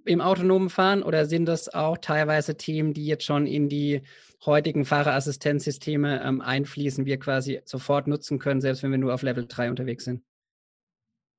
im 0.06 0.22
autonomen 0.22 0.70
Fahren 0.70 1.04
oder 1.04 1.26
sind 1.26 1.46
das 1.46 1.74
auch 1.74 1.98
teilweise 1.98 2.56
Themen, 2.58 2.94
die 2.94 3.06
jetzt 3.06 3.24
schon 3.24 3.48
in 3.48 3.70
die 3.70 4.02
heutigen 4.46 4.86
Fahrerassistenzsysteme 4.86 6.22
ähm, 6.24 6.42
einfließen, 6.42 7.06
wir 7.06 7.18
quasi 7.18 7.62
sofort 7.66 8.08
nutzen 8.08 8.40
können, 8.40 8.62
selbst 8.62 8.84
wenn 8.84 8.92
wir 8.92 8.98
nur 8.98 9.14
auf 9.14 9.22
Level 9.22 9.46
3 9.48 9.70
unterwegs 9.70 10.06
sind? 10.06 10.24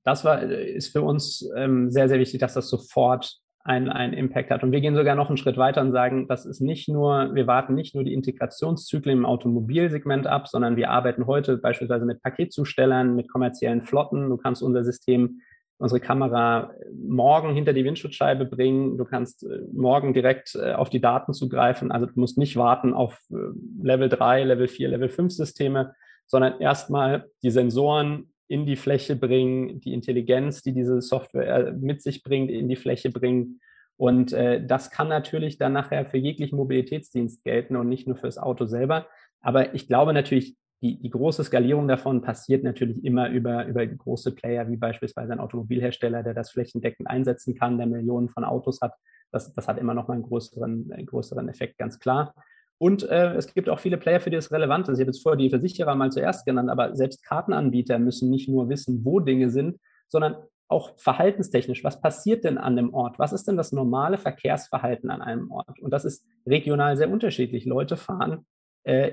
Das 0.04 0.24
war, 0.24 0.42
äh, 0.42 0.72
ist 0.72 0.88
für 0.88 1.02
uns 1.02 1.48
ähm, 1.56 1.90
sehr, 1.90 2.08
sehr 2.08 2.18
wichtig, 2.18 2.40
dass 2.40 2.54
das 2.54 2.68
sofort 2.68 3.40
einen, 3.64 3.88
einen 3.88 4.12
Impact 4.12 4.50
hat. 4.50 4.62
Und 4.62 4.72
wir 4.72 4.80
gehen 4.82 4.94
sogar 4.94 5.14
noch 5.14 5.28
einen 5.28 5.38
Schritt 5.38 5.56
weiter 5.56 5.80
und 5.80 5.92
sagen, 5.92 6.28
das 6.28 6.44
ist 6.44 6.60
nicht 6.60 6.88
nur, 6.88 7.34
wir 7.34 7.46
warten 7.46 7.74
nicht 7.74 7.94
nur 7.94 8.04
die 8.04 8.12
Integrationszyklen 8.12 9.18
im 9.18 9.26
Automobilsegment 9.26 10.26
ab, 10.26 10.48
sondern 10.48 10.76
wir 10.76 10.90
arbeiten 10.90 11.26
heute 11.26 11.56
beispielsweise 11.56 12.04
mit 12.04 12.22
Paketzustellern, 12.22 13.16
mit 13.16 13.30
kommerziellen 13.30 13.82
Flotten. 13.82 14.28
Du 14.28 14.36
kannst 14.36 14.62
unser 14.62 14.84
System 14.84 15.40
unsere 15.78 16.00
Kamera 16.00 16.72
morgen 16.94 17.52
hinter 17.52 17.72
die 17.72 17.84
Windschutzscheibe 17.84 18.44
bringen. 18.44 18.96
Du 18.96 19.04
kannst 19.04 19.42
äh, 19.44 19.60
morgen 19.72 20.14
direkt 20.14 20.54
äh, 20.54 20.72
auf 20.72 20.88
die 20.88 21.00
Daten 21.00 21.32
zugreifen. 21.32 21.90
Also 21.90 22.06
du 22.06 22.12
musst 22.14 22.38
nicht 22.38 22.56
warten 22.56 22.94
auf 22.94 23.18
äh, 23.30 23.36
Level 23.82 24.08
3, 24.08 24.44
Level 24.44 24.68
4, 24.68 24.88
Level 24.88 25.08
5 25.08 25.32
Systeme, 25.32 25.94
sondern 26.26 26.60
erstmal 26.60 27.26
die 27.42 27.50
Sensoren 27.50 28.33
in 28.54 28.66
die 28.66 28.76
Fläche 28.76 29.16
bringen, 29.16 29.80
die 29.80 29.92
Intelligenz, 29.92 30.62
die 30.62 30.72
diese 30.72 31.00
Software 31.00 31.72
mit 31.72 32.02
sich 32.02 32.22
bringt, 32.22 32.52
in 32.52 32.68
die 32.68 32.76
Fläche 32.76 33.10
bringen. 33.10 33.60
Und 33.96 34.32
äh, 34.32 34.64
das 34.64 34.92
kann 34.92 35.08
natürlich 35.08 35.58
dann 35.58 35.72
nachher 35.72 36.06
für 36.06 36.18
jeglichen 36.18 36.56
Mobilitätsdienst 36.56 37.42
gelten 37.42 37.74
und 37.74 37.88
nicht 37.88 38.06
nur 38.06 38.16
fürs 38.16 38.38
Auto 38.38 38.66
selber. 38.66 39.08
Aber 39.40 39.74
ich 39.74 39.88
glaube 39.88 40.12
natürlich, 40.12 40.56
die, 40.82 41.00
die 41.02 41.10
große 41.10 41.42
Skalierung 41.42 41.88
davon 41.88 42.22
passiert 42.22 42.62
natürlich 42.62 43.04
immer 43.04 43.28
über, 43.28 43.66
über 43.66 43.84
große 43.84 44.36
Player, 44.36 44.68
wie 44.70 44.76
beispielsweise 44.76 45.32
ein 45.32 45.40
Automobilhersteller, 45.40 46.22
der 46.22 46.34
das 46.34 46.52
flächendeckend 46.52 47.08
einsetzen 47.08 47.56
kann, 47.56 47.76
der 47.76 47.88
Millionen 47.88 48.28
von 48.28 48.44
Autos 48.44 48.80
hat. 48.80 48.94
Das, 49.32 49.52
das 49.52 49.66
hat 49.66 49.78
immer 49.78 49.94
noch 49.94 50.06
mal 50.06 50.14
einen 50.14 50.22
größeren, 50.22 50.92
einen 50.92 51.06
größeren 51.06 51.48
Effekt, 51.48 51.76
ganz 51.76 51.98
klar. 51.98 52.34
Und 52.78 53.08
äh, 53.08 53.34
es 53.34 53.52
gibt 53.54 53.68
auch 53.68 53.78
viele 53.78 53.98
Player, 53.98 54.20
für 54.20 54.30
die 54.30 54.36
es 54.36 54.52
relevant 54.52 54.88
ist. 54.88 54.98
Ich 54.98 55.02
habe 55.02 55.10
jetzt 55.10 55.22
vorher 55.22 55.38
die 55.38 55.50
Versicherer 55.50 55.94
mal 55.94 56.10
zuerst 56.10 56.44
genannt, 56.44 56.70
aber 56.70 56.94
selbst 56.96 57.24
Kartenanbieter 57.24 57.98
müssen 57.98 58.30
nicht 58.30 58.48
nur 58.48 58.68
wissen, 58.68 59.04
wo 59.04 59.20
Dinge 59.20 59.50
sind, 59.50 59.78
sondern 60.08 60.36
auch 60.68 60.98
verhaltenstechnisch. 60.98 61.84
Was 61.84 62.00
passiert 62.00 62.44
denn 62.44 62.58
an 62.58 62.76
dem 62.76 62.92
Ort? 62.92 63.18
Was 63.18 63.32
ist 63.32 63.46
denn 63.46 63.56
das 63.56 63.72
normale 63.72 64.18
Verkehrsverhalten 64.18 65.10
an 65.10 65.22
einem 65.22 65.50
Ort? 65.50 65.78
Und 65.80 65.92
das 65.92 66.04
ist 66.04 66.26
regional 66.46 66.96
sehr 66.96 67.10
unterschiedlich. 67.10 67.64
Leute 67.64 67.96
fahren 67.96 68.44
äh, 68.84 69.12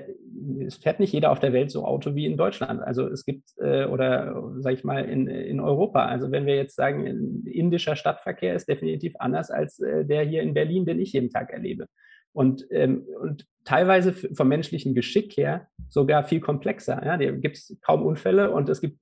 es 0.66 0.76
fährt 0.76 1.00
nicht 1.00 1.12
jeder 1.12 1.32
auf 1.32 1.40
der 1.40 1.52
Welt 1.52 1.70
so 1.70 1.84
Auto 1.84 2.14
wie 2.14 2.26
in 2.26 2.36
Deutschland. 2.36 2.82
Also 2.82 3.08
es 3.08 3.24
gibt, 3.24 3.54
äh, 3.58 3.86
oder 3.86 4.52
sage 4.58 4.76
ich 4.76 4.84
mal, 4.84 5.04
in, 5.04 5.26
in 5.26 5.60
Europa. 5.60 6.04
Also 6.04 6.30
wenn 6.30 6.46
wir 6.46 6.56
jetzt 6.56 6.76
sagen, 6.76 7.44
indischer 7.46 7.96
Stadtverkehr 7.96 8.54
ist 8.54 8.68
definitiv 8.68 9.14
anders 9.18 9.50
als 9.50 9.80
äh, 9.80 10.04
der 10.04 10.24
hier 10.24 10.42
in 10.42 10.54
Berlin, 10.54 10.84
den 10.84 11.00
ich 11.00 11.14
jeden 11.14 11.30
Tag 11.30 11.50
erlebe. 11.50 11.86
Und, 12.32 12.66
ähm, 12.70 13.06
und 13.20 13.46
teilweise 13.64 14.12
vom 14.12 14.48
menschlichen 14.48 14.94
Geschick 14.94 15.36
her 15.36 15.68
sogar 15.88 16.24
viel 16.24 16.40
komplexer. 16.40 17.04
Ja? 17.04 17.16
Da 17.16 17.30
gibt 17.30 17.56
es 17.56 17.78
kaum 17.82 18.02
Unfälle 18.02 18.50
und 18.50 18.68
es 18.68 18.80
gibt, 18.80 18.98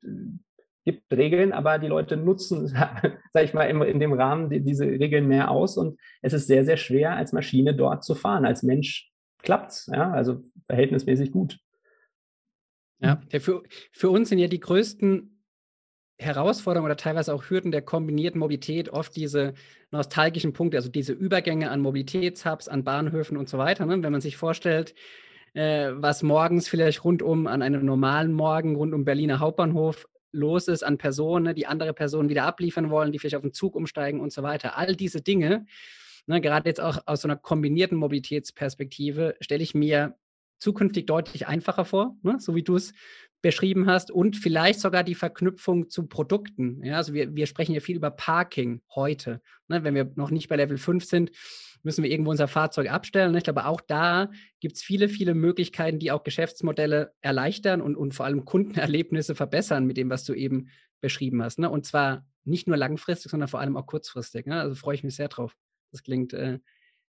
gibt 0.85 1.13
Regeln, 1.13 1.53
aber 1.53 1.79
die 1.79 1.87
Leute 1.87 2.17
nutzen, 2.17 2.67
sage 3.33 3.45
ich 3.45 3.55
mal, 3.55 3.65
in, 3.65 3.81
in 3.83 4.01
dem 4.01 4.13
Rahmen 4.13 4.51
die, 4.51 4.61
diese 4.63 4.85
Regeln 4.87 5.29
mehr 5.29 5.51
aus. 5.51 5.77
Und 5.77 5.99
es 6.23 6.33
ist 6.33 6.47
sehr, 6.47 6.65
sehr 6.65 6.77
schwer, 6.77 7.17
als 7.17 7.33
Maschine 7.33 7.75
dort 7.75 8.05
zu 8.05 8.15
fahren. 8.15 8.45
Als 8.45 8.63
Mensch 8.63 9.11
klappt's, 9.43 9.89
ja, 9.93 10.11
also 10.11 10.41
verhältnismäßig 10.67 11.31
gut. 11.31 11.59
Ja, 13.03 13.21
für, 13.39 13.63
für 13.93 14.11
uns 14.11 14.29
sind 14.29 14.39
ja 14.39 14.49
die 14.49 14.61
größten 14.61 15.40
Herausforderungen 16.21 16.87
oder 16.87 16.97
teilweise 16.97 17.35
auch 17.35 17.45
Hürden 17.49 17.73
der 17.73 17.83
kombinierten 17.83 18.39
Mobilität 18.39 18.91
oft 18.91 19.17
diese 19.17 19.55
nostalgischen 19.91 20.53
Punkte, 20.53 20.77
also 20.77 20.89
diese 20.89 21.13
Übergänge 21.13 21.71
an 21.71 21.81
Mobilitätshubs, 21.81 22.69
an 22.69 22.85
Bahnhöfen 22.85 23.37
und 23.37 23.49
so 23.49 23.59
weiter. 23.59 23.87
Ne? 23.87 24.03
Wenn 24.03 24.13
man 24.13 24.21
sich 24.21 24.37
vorstellt, 24.37 24.95
äh, 25.55 25.91
was 25.95 26.23
morgens 26.23 26.69
vielleicht 26.69 27.05
rundum 27.05 27.47
an 27.47 27.63
einem 27.63 27.85
normalen 27.85 28.33
Morgen 28.33 28.77
rund 28.77 28.95
um 28.95 29.05
Berliner 29.05 29.41
Hauptbahnhof 29.41 30.07
los 30.33 30.69
ist 30.69 30.85
an 30.85 30.99
Personen, 30.99 31.47
ne, 31.47 31.55
die 31.55 31.67
andere 31.67 31.93
Personen 31.93 32.29
wieder 32.29 32.45
abliefern 32.45 32.91
wollen, 32.91 33.11
die 33.11 33.19
vielleicht 33.19 33.35
auf 33.35 33.43
den 33.43 33.53
Zug 33.53 33.75
umsteigen 33.75 34.21
und 34.21 34.33
so 34.33 34.45
weiter. 34.45 34.79
All 34.79 34.95
diese 34.95 35.21
Dinge 35.23 35.67
ne, 36.27 36.41
gerade 36.41 36.69
jetzt 36.69 36.81
auch 36.81 36.99
aus 37.07 37.23
so 37.23 37.29
einer 37.29 37.37
kombinierten 37.37 37.99
Mobilitätsperspektive, 37.99 39.37
stelle 39.41 39.63
ich 39.63 39.75
mir 39.75 40.17
zukünftig 40.59 41.07
deutlich 41.07 41.47
einfacher 41.47 41.85
vor, 41.85 42.17
ne, 42.23 42.37
so 42.39 42.55
wie 42.55 42.63
du 42.63 42.77
es 42.77 42.93
beschrieben 43.43 43.87
hast 43.87 44.11
und 44.11 44.37
vielleicht 44.37 44.81
sogar 44.81 45.03
die 45.03 45.15
Verknüpfung 45.15 45.89
zu 45.89 46.07
Produkten. 46.07 46.85
Ja, 46.85 46.97
also 46.97 47.15
wir, 47.15 47.35
wir 47.35 47.47
sprechen 47.47 47.75
ja 47.75 47.81
viel 47.81 47.97
über 47.97 48.11
Parking 48.11 48.83
heute. 48.95 49.41
Ne, 49.69 49.83
wenn 49.83 49.95
wir 49.95 50.13
noch 50.17 50.31
nicht 50.31 50.49
bei 50.49 50.57
Level 50.57 50.77
5 50.77 51.05
sind, 51.05 51.31
müssen 51.83 52.05
wir 52.05 52.11
irgendwo 52.11 52.31
unser 52.31 52.49
Fahrzeug 52.49 52.91
abstellen. 52.91 53.35
Ich 53.35 53.45
glaube, 53.45 53.67
auch 53.67 53.81
da 53.81 54.31
gibt 54.61 54.77
es 54.77 54.83
viele, 54.83 55.09
viele 55.09 55.35
Möglichkeiten, 55.35 55.99
die 55.99 56.13
auch 56.13 56.23
Geschäftsmodelle 56.23 57.13
erleichtern 57.23 57.81
und, 57.81 57.97
und 57.97 58.15
vor 58.15 58.27
allem 58.27 58.45
Kundenerlebnisse 58.45 59.35
verbessern 59.35 59.87
mit 59.87 59.97
dem, 59.97 60.11
was 60.11 60.25
du 60.25 60.35
eben 60.35 60.69
beschrieben 61.01 61.43
hast. 61.43 61.59
Ne? 61.59 61.71
Und 61.71 61.87
zwar 61.87 62.27
nicht 62.45 62.69
nur 62.69 62.77
langfristig, 62.77 63.31
sondern 63.31 63.49
vor 63.49 63.61
allem 63.61 63.77
auch 63.77 63.87
kurzfristig. 63.87 64.47
Ne? 64.47 64.61
Also 64.61 64.75
freue 64.75 64.95
ich 64.95 65.05
mich 65.05 65.17
sehr 65.17 65.29
drauf. 65.29 65.57
Das 65.93 66.03
klingt 66.03 66.35
äh, 66.35 66.59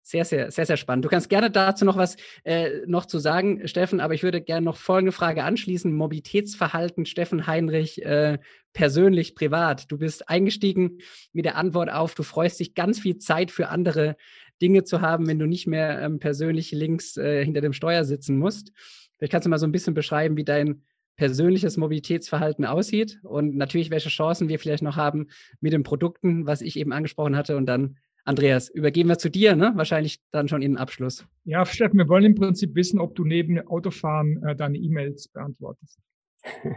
sehr, 0.02 0.26
sehr, 0.26 0.52
sehr, 0.52 0.66
sehr 0.66 0.78
spannend. 0.78 1.06
Du 1.06 1.10
kannst 1.10 1.30
gerne 1.30 1.52
dazu 1.52 1.86
noch 1.86 1.98
was 1.98 2.18
äh, 2.44 2.86
noch 2.88 3.06
zu 3.06 3.20
sagen, 3.20 3.68
Steffen, 3.68 4.00
aber 4.00 4.14
ich 4.14 4.24
würde 4.24 4.42
gerne 4.42 4.66
noch 4.66 4.78
folgende 4.78 5.12
Frage 5.12 5.44
anschließen. 5.44 5.94
Mobilitätsverhalten, 5.94 7.06
Steffen 7.06 7.48
Heinrich, 7.48 8.04
äh, 8.04 8.40
persönlich, 8.74 9.36
privat. 9.36 9.92
Du 9.92 9.98
bist 9.98 10.30
eingestiegen 10.30 11.00
mit 11.34 11.46
der 11.46 11.58
Antwort 11.58 11.92
auf, 11.92 12.16
du 12.16 12.24
freust 12.24 12.60
dich 12.60 12.74
ganz 12.74 13.00
viel 13.00 13.18
Zeit 13.18 13.52
für 13.52 13.70
andere 13.70 14.16
Dinge 14.62 14.84
zu 14.84 15.02
haben, 15.02 15.28
wenn 15.28 15.40
du 15.40 15.46
nicht 15.46 15.68
mehr 15.68 16.02
ähm, 16.02 16.20
persönlich 16.20 16.72
links 16.72 17.18
äh, 17.18 17.44
hinter 17.44 17.62
dem 17.62 17.74
Steuer 17.74 18.04
sitzen 18.04 18.38
musst. 18.38 18.72
Vielleicht 19.18 19.32
kannst 19.32 19.46
du 19.46 19.50
mal 19.50 19.60
so 19.60 19.68
ein 19.68 19.72
bisschen 19.72 19.94
beschreiben, 19.94 20.38
wie 20.38 20.44
dein 20.44 20.84
persönliches 21.18 21.76
Mobilitätsverhalten 21.76 22.66
aussieht 22.66 23.20
und 23.24 23.56
natürlich, 23.58 23.92
welche 23.92 24.08
Chancen 24.08 24.48
wir 24.48 24.58
vielleicht 24.58 24.84
noch 24.84 24.96
haben 24.96 25.28
mit 25.60 25.74
den 25.74 25.84
Produkten, 25.84 26.46
was 26.46 26.62
ich 26.62 26.78
eben 26.78 26.94
angesprochen 26.94 27.36
hatte 27.36 27.58
und 27.58 27.66
dann 27.66 27.98
Andreas, 28.30 28.70
übergeben 28.70 29.10
wir 29.10 29.18
zu 29.18 29.32
dir, 29.32 29.56
ne? 29.56 29.72
wahrscheinlich 29.74 30.20
dann 30.30 30.48
schon 30.48 30.62
in 30.62 30.74
den 30.74 30.78
Abschluss. 30.78 31.26
Ja, 31.46 31.66
Steffen, 31.66 31.98
wir 31.98 32.08
wollen 32.08 32.26
im 32.26 32.36
Prinzip 32.36 32.76
wissen, 32.76 33.00
ob 33.00 33.16
du 33.16 33.26
neben 33.26 33.60
Autofahren 33.68 34.44
äh, 34.44 34.56
deine 34.56 34.78
E-Mails 34.78 35.28
beantwortest. 35.30 36.00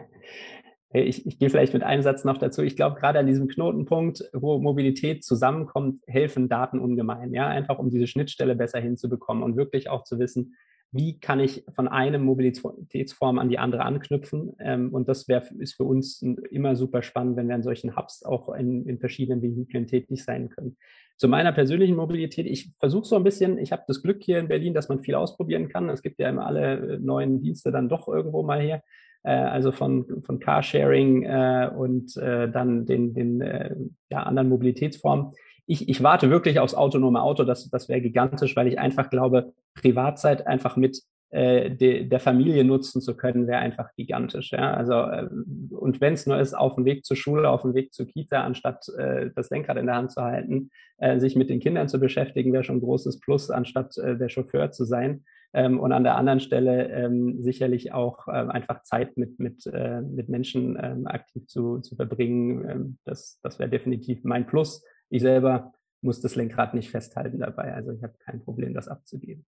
Ich, 0.94 1.24
ich 1.24 1.38
gehe 1.38 1.48
vielleicht 1.48 1.72
mit 1.72 1.82
einem 1.82 2.02
Satz 2.02 2.22
noch 2.22 2.36
dazu. 2.36 2.60
Ich 2.60 2.76
glaube, 2.76 3.00
gerade 3.00 3.18
an 3.18 3.26
diesem 3.26 3.48
Knotenpunkt, 3.48 4.28
wo 4.34 4.58
Mobilität 4.58 5.24
zusammenkommt, 5.24 6.02
helfen 6.06 6.50
Daten 6.50 6.78
ungemein. 6.78 7.32
Ja, 7.32 7.48
einfach 7.48 7.78
um 7.78 7.88
diese 7.88 8.06
Schnittstelle 8.06 8.54
besser 8.54 8.78
hinzubekommen 8.78 9.42
und 9.42 9.56
wirklich 9.56 9.88
auch 9.88 10.04
zu 10.04 10.18
wissen, 10.18 10.54
wie 10.92 11.18
kann 11.18 11.40
ich 11.40 11.64
von 11.74 11.88
einem 11.88 12.22
Mobilitätsform 12.22 13.38
an 13.38 13.48
die 13.48 13.58
andere 13.58 13.84
anknüpfen. 13.84 14.54
Ähm, 14.60 14.92
und 14.92 15.08
das 15.08 15.26
wär, 15.26 15.42
ist 15.58 15.74
für 15.74 15.84
uns 15.84 16.22
immer 16.50 16.76
super 16.76 17.02
spannend, 17.02 17.36
wenn 17.36 17.48
wir 17.48 17.54
an 17.54 17.62
solchen 17.62 17.96
Hubs 17.96 18.22
auch 18.22 18.54
in, 18.54 18.86
in 18.86 18.98
verschiedenen 18.98 19.42
Vehikeln 19.42 19.86
tätig 19.86 20.22
sein 20.22 20.50
können. 20.50 20.76
Zu 21.16 21.28
meiner 21.28 21.52
persönlichen 21.52 21.96
Mobilität, 21.96 22.46
ich 22.46 22.70
versuche 22.78 23.06
so 23.06 23.16
ein 23.16 23.24
bisschen, 23.24 23.58
ich 23.58 23.72
habe 23.72 23.84
das 23.86 24.02
Glück 24.02 24.22
hier 24.22 24.38
in 24.38 24.48
Berlin, 24.48 24.74
dass 24.74 24.88
man 24.88 25.02
viel 25.02 25.14
ausprobieren 25.14 25.68
kann. 25.68 25.88
Es 25.88 26.02
gibt 26.02 26.20
ja 26.20 26.28
immer 26.28 26.46
alle 26.46 27.00
neuen 27.00 27.40
Dienste 27.40 27.72
dann 27.72 27.88
doch 27.88 28.08
irgendwo 28.08 28.42
mal 28.42 28.60
hier. 28.60 28.82
Äh, 29.22 29.32
also 29.32 29.72
von, 29.72 30.22
von 30.22 30.40
Carsharing 30.40 31.22
äh, 31.22 31.70
und 31.74 32.16
äh, 32.16 32.50
dann 32.50 32.84
den, 32.84 33.14
den 33.14 33.40
äh, 33.40 33.74
ja, 34.10 34.24
anderen 34.24 34.48
Mobilitätsformen 34.48 35.32
ich, 35.72 35.88
ich 35.88 36.02
warte 36.02 36.28
wirklich 36.28 36.60
aufs 36.60 36.74
autonome 36.74 37.22
Auto. 37.22 37.44
Das, 37.44 37.70
das 37.70 37.88
wäre 37.88 38.02
gigantisch, 38.02 38.54
weil 38.56 38.68
ich 38.68 38.78
einfach 38.78 39.08
glaube, 39.08 39.54
Privatzeit 39.74 40.46
einfach 40.46 40.76
mit 40.76 41.00
äh, 41.30 41.70
de, 41.70 42.04
der 42.04 42.20
Familie 42.20 42.62
nutzen 42.62 43.00
zu 43.00 43.16
können, 43.16 43.46
wäre 43.46 43.60
einfach 43.60 43.88
gigantisch. 43.96 44.52
Ja? 44.52 44.74
Also, 44.74 44.92
äh, 44.92 45.28
und 45.70 46.02
wenn 46.02 46.12
es 46.12 46.26
nur 46.26 46.38
ist, 46.38 46.52
auf 46.52 46.74
dem 46.74 46.84
Weg 46.84 47.06
zur 47.06 47.16
Schule, 47.16 47.48
auf 47.48 47.62
dem 47.62 47.72
Weg 47.72 47.94
zur 47.94 48.06
Kita, 48.06 48.42
anstatt 48.42 48.86
äh, 48.98 49.30
das 49.34 49.48
Lenkrad 49.48 49.78
in 49.78 49.86
der 49.86 49.94
Hand 49.96 50.12
zu 50.12 50.22
halten, 50.22 50.68
äh, 50.98 51.18
sich 51.18 51.36
mit 51.36 51.48
den 51.48 51.58
Kindern 51.58 51.88
zu 51.88 51.98
beschäftigen, 51.98 52.52
wäre 52.52 52.64
schon 52.64 52.76
ein 52.76 52.82
großes 52.82 53.20
Plus, 53.20 53.50
anstatt 53.50 53.96
äh, 53.96 54.18
der 54.18 54.28
Chauffeur 54.28 54.72
zu 54.72 54.84
sein. 54.84 55.24
Ähm, 55.54 55.80
und 55.80 55.92
an 55.92 56.04
der 56.04 56.16
anderen 56.16 56.40
Stelle 56.40 56.88
ähm, 56.90 57.42
sicherlich 57.42 57.94
auch 57.94 58.26
ähm, 58.28 58.50
einfach 58.50 58.82
Zeit 58.82 59.16
mit, 59.16 59.38
mit, 59.38 59.66
äh, 59.66 60.02
mit 60.02 60.28
Menschen 60.28 60.78
ähm, 60.82 61.06
aktiv 61.06 61.46
zu, 61.46 61.80
zu 61.80 61.96
verbringen. 61.96 62.68
Ähm, 62.68 62.98
das 63.04 63.38
das 63.42 63.58
wäre 63.58 63.70
definitiv 63.70 64.24
mein 64.24 64.46
Plus. 64.46 64.82
Ich 65.12 65.20
selber 65.20 65.74
muss 66.00 66.22
das 66.22 66.36
Lenkrad 66.36 66.72
nicht 66.72 66.90
festhalten 66.90 67.38
dabei. 67.38 67.74
Also 67.74 67.92
ich 67.92 68.02
habe 68.02 68.14
kein 68.24 68.42
Problem, 68.42 68.72
das 68.72 68.88
abzugeben. 68.88 69.44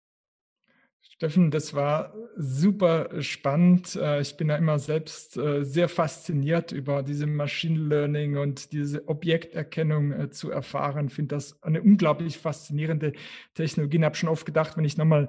Steffen, 1.00 1.50
das 1.50 1.72
war 1.74 2.14
super 2.36 3.22
spannend. 3.22 3.96
Äh, 3.96 4.20
ich 4.20 4.36
bin 4.36 4.48
ja 4.48 4.56
immer 4.56 4.78
selbst 4.78 5.36
äh, 5.38 5.64
sehr 5.64 5.88
fasziniert 5.88 6.72
über 6.72 7.02
diese 7.02 7.26
Machine 7.26 7.78
Learning 7.78 8.36
und 8.36 8.72
diese 8.72 9.08
Objekterkennung 9.08 10.12
äh, 10.12 10.30
zu 10.30 10.50
erfahren. 10.50 11.06
Ich 11.06 11.14
finde 11.14 11.34
das 11.34 11.62
eine 11.62 11.82
unglaublich 11.82 12.36
faszinierende 12.36 13.12
Technologie. 13.54 13.98
Ich 13.98 14.02
habe 14.02 14.16
schon 14.16 14.28
oft 14.28 14.44
gedacht, 14.44 14.76
wenn 14.76 14.84
ich 14.84 14.96
nochmal 14.96 15.28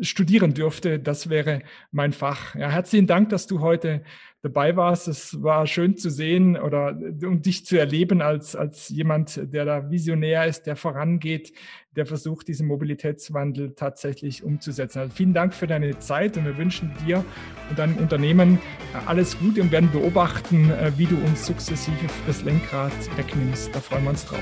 studieren 0.00 0.54
dürfte, 0.54 0.98
das 0.98 1.28
wäre 1.28 1.62
mein 1.90 2.12
Fach. 2.12 2.54
Ja, 2.54 2.70
herzlichen 2.70 3.06
Dank, 3.06 3.28
dass 3.28 3.46
du 3.46 3.60
heute 3.60 4.02
dabei 4.42 4.76
warst. 4.76 5.06
Es 5.08 5.42
war 5.42 5.66
schön 5.66 5.96
zu 5.96 6.10
sehen 6.10 6.56
oder 6.56 6.96
und 7.22 7.46
dich 7.46 7.64
zu 7.64 7.78
erleben 7.78 8.20
als, 8.20 8.56
als 8.56 8.88
jemand, 8.88 9.40
der 9.52 9.64
da 9.64 9.90
visionär 9.90 10.46
ist, 10.46 10.64
der 10.64 10.74
vorangeht, 10.74 11.52
der 11.94 12.06
versucht, 12.06 12.48
diesen 12.48 12.66
Mobilitätswandel 12.66 13.74
tatsächlich 13.74 14.42
umzusetzen. 14.42 14.98
Also 14.98 15.14
vielen 15.14 15.32
Dank 15.32 15.54
für 15.54 15.66
deine 15.68 15.98
Zeit 16.00 16.36
und 16.36 16.44
wir 16.44 16.58
wünschen 16.58 16.92
dir 17.06 17.24
und 17.70 17.78
deinem 17.78 17.96
Unternehmen 17.98 18.58
alles 19.06 19.38
Gute 19.38 19.62
und 19.62 19.70
werden 19.70 19.90
beobachten, 19.92 20.70
äh, 20.70 20.90
wie 20.96 21.06
du 21.06 21.16
uns 21.16 21.46
sukzessive 21.46 21.96
das 22.26 22.42
Lenkrad 22.42 22.92
wegnimmst. 23.16 23.74
Da 23.74 23.80
freuen 23.80 24.02
wir 24.04 24.10
uns 24.10 24.26
drauf. 24.26 24.40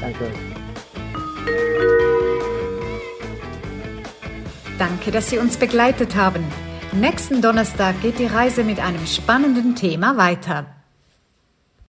Danke. 0.00 0.30
Danke, 4.78 5.10
dass 5.10 5.30
Sie 5.30 5.38
uns 5.38 5.56
begleitet 5.56 6.16
haben. 6.16 6.44
Nächsten 7.00 7.42
Donnerstag 7.42 8.00
geht 8.00 8.18
die 8.18 8.26
Reise 8.26 8.64
mit 8.64 8.80
einem 8.80 9.06
spannenden 9.06 9.74
Thema 9.74 10.16
weiter. 10.16 10.75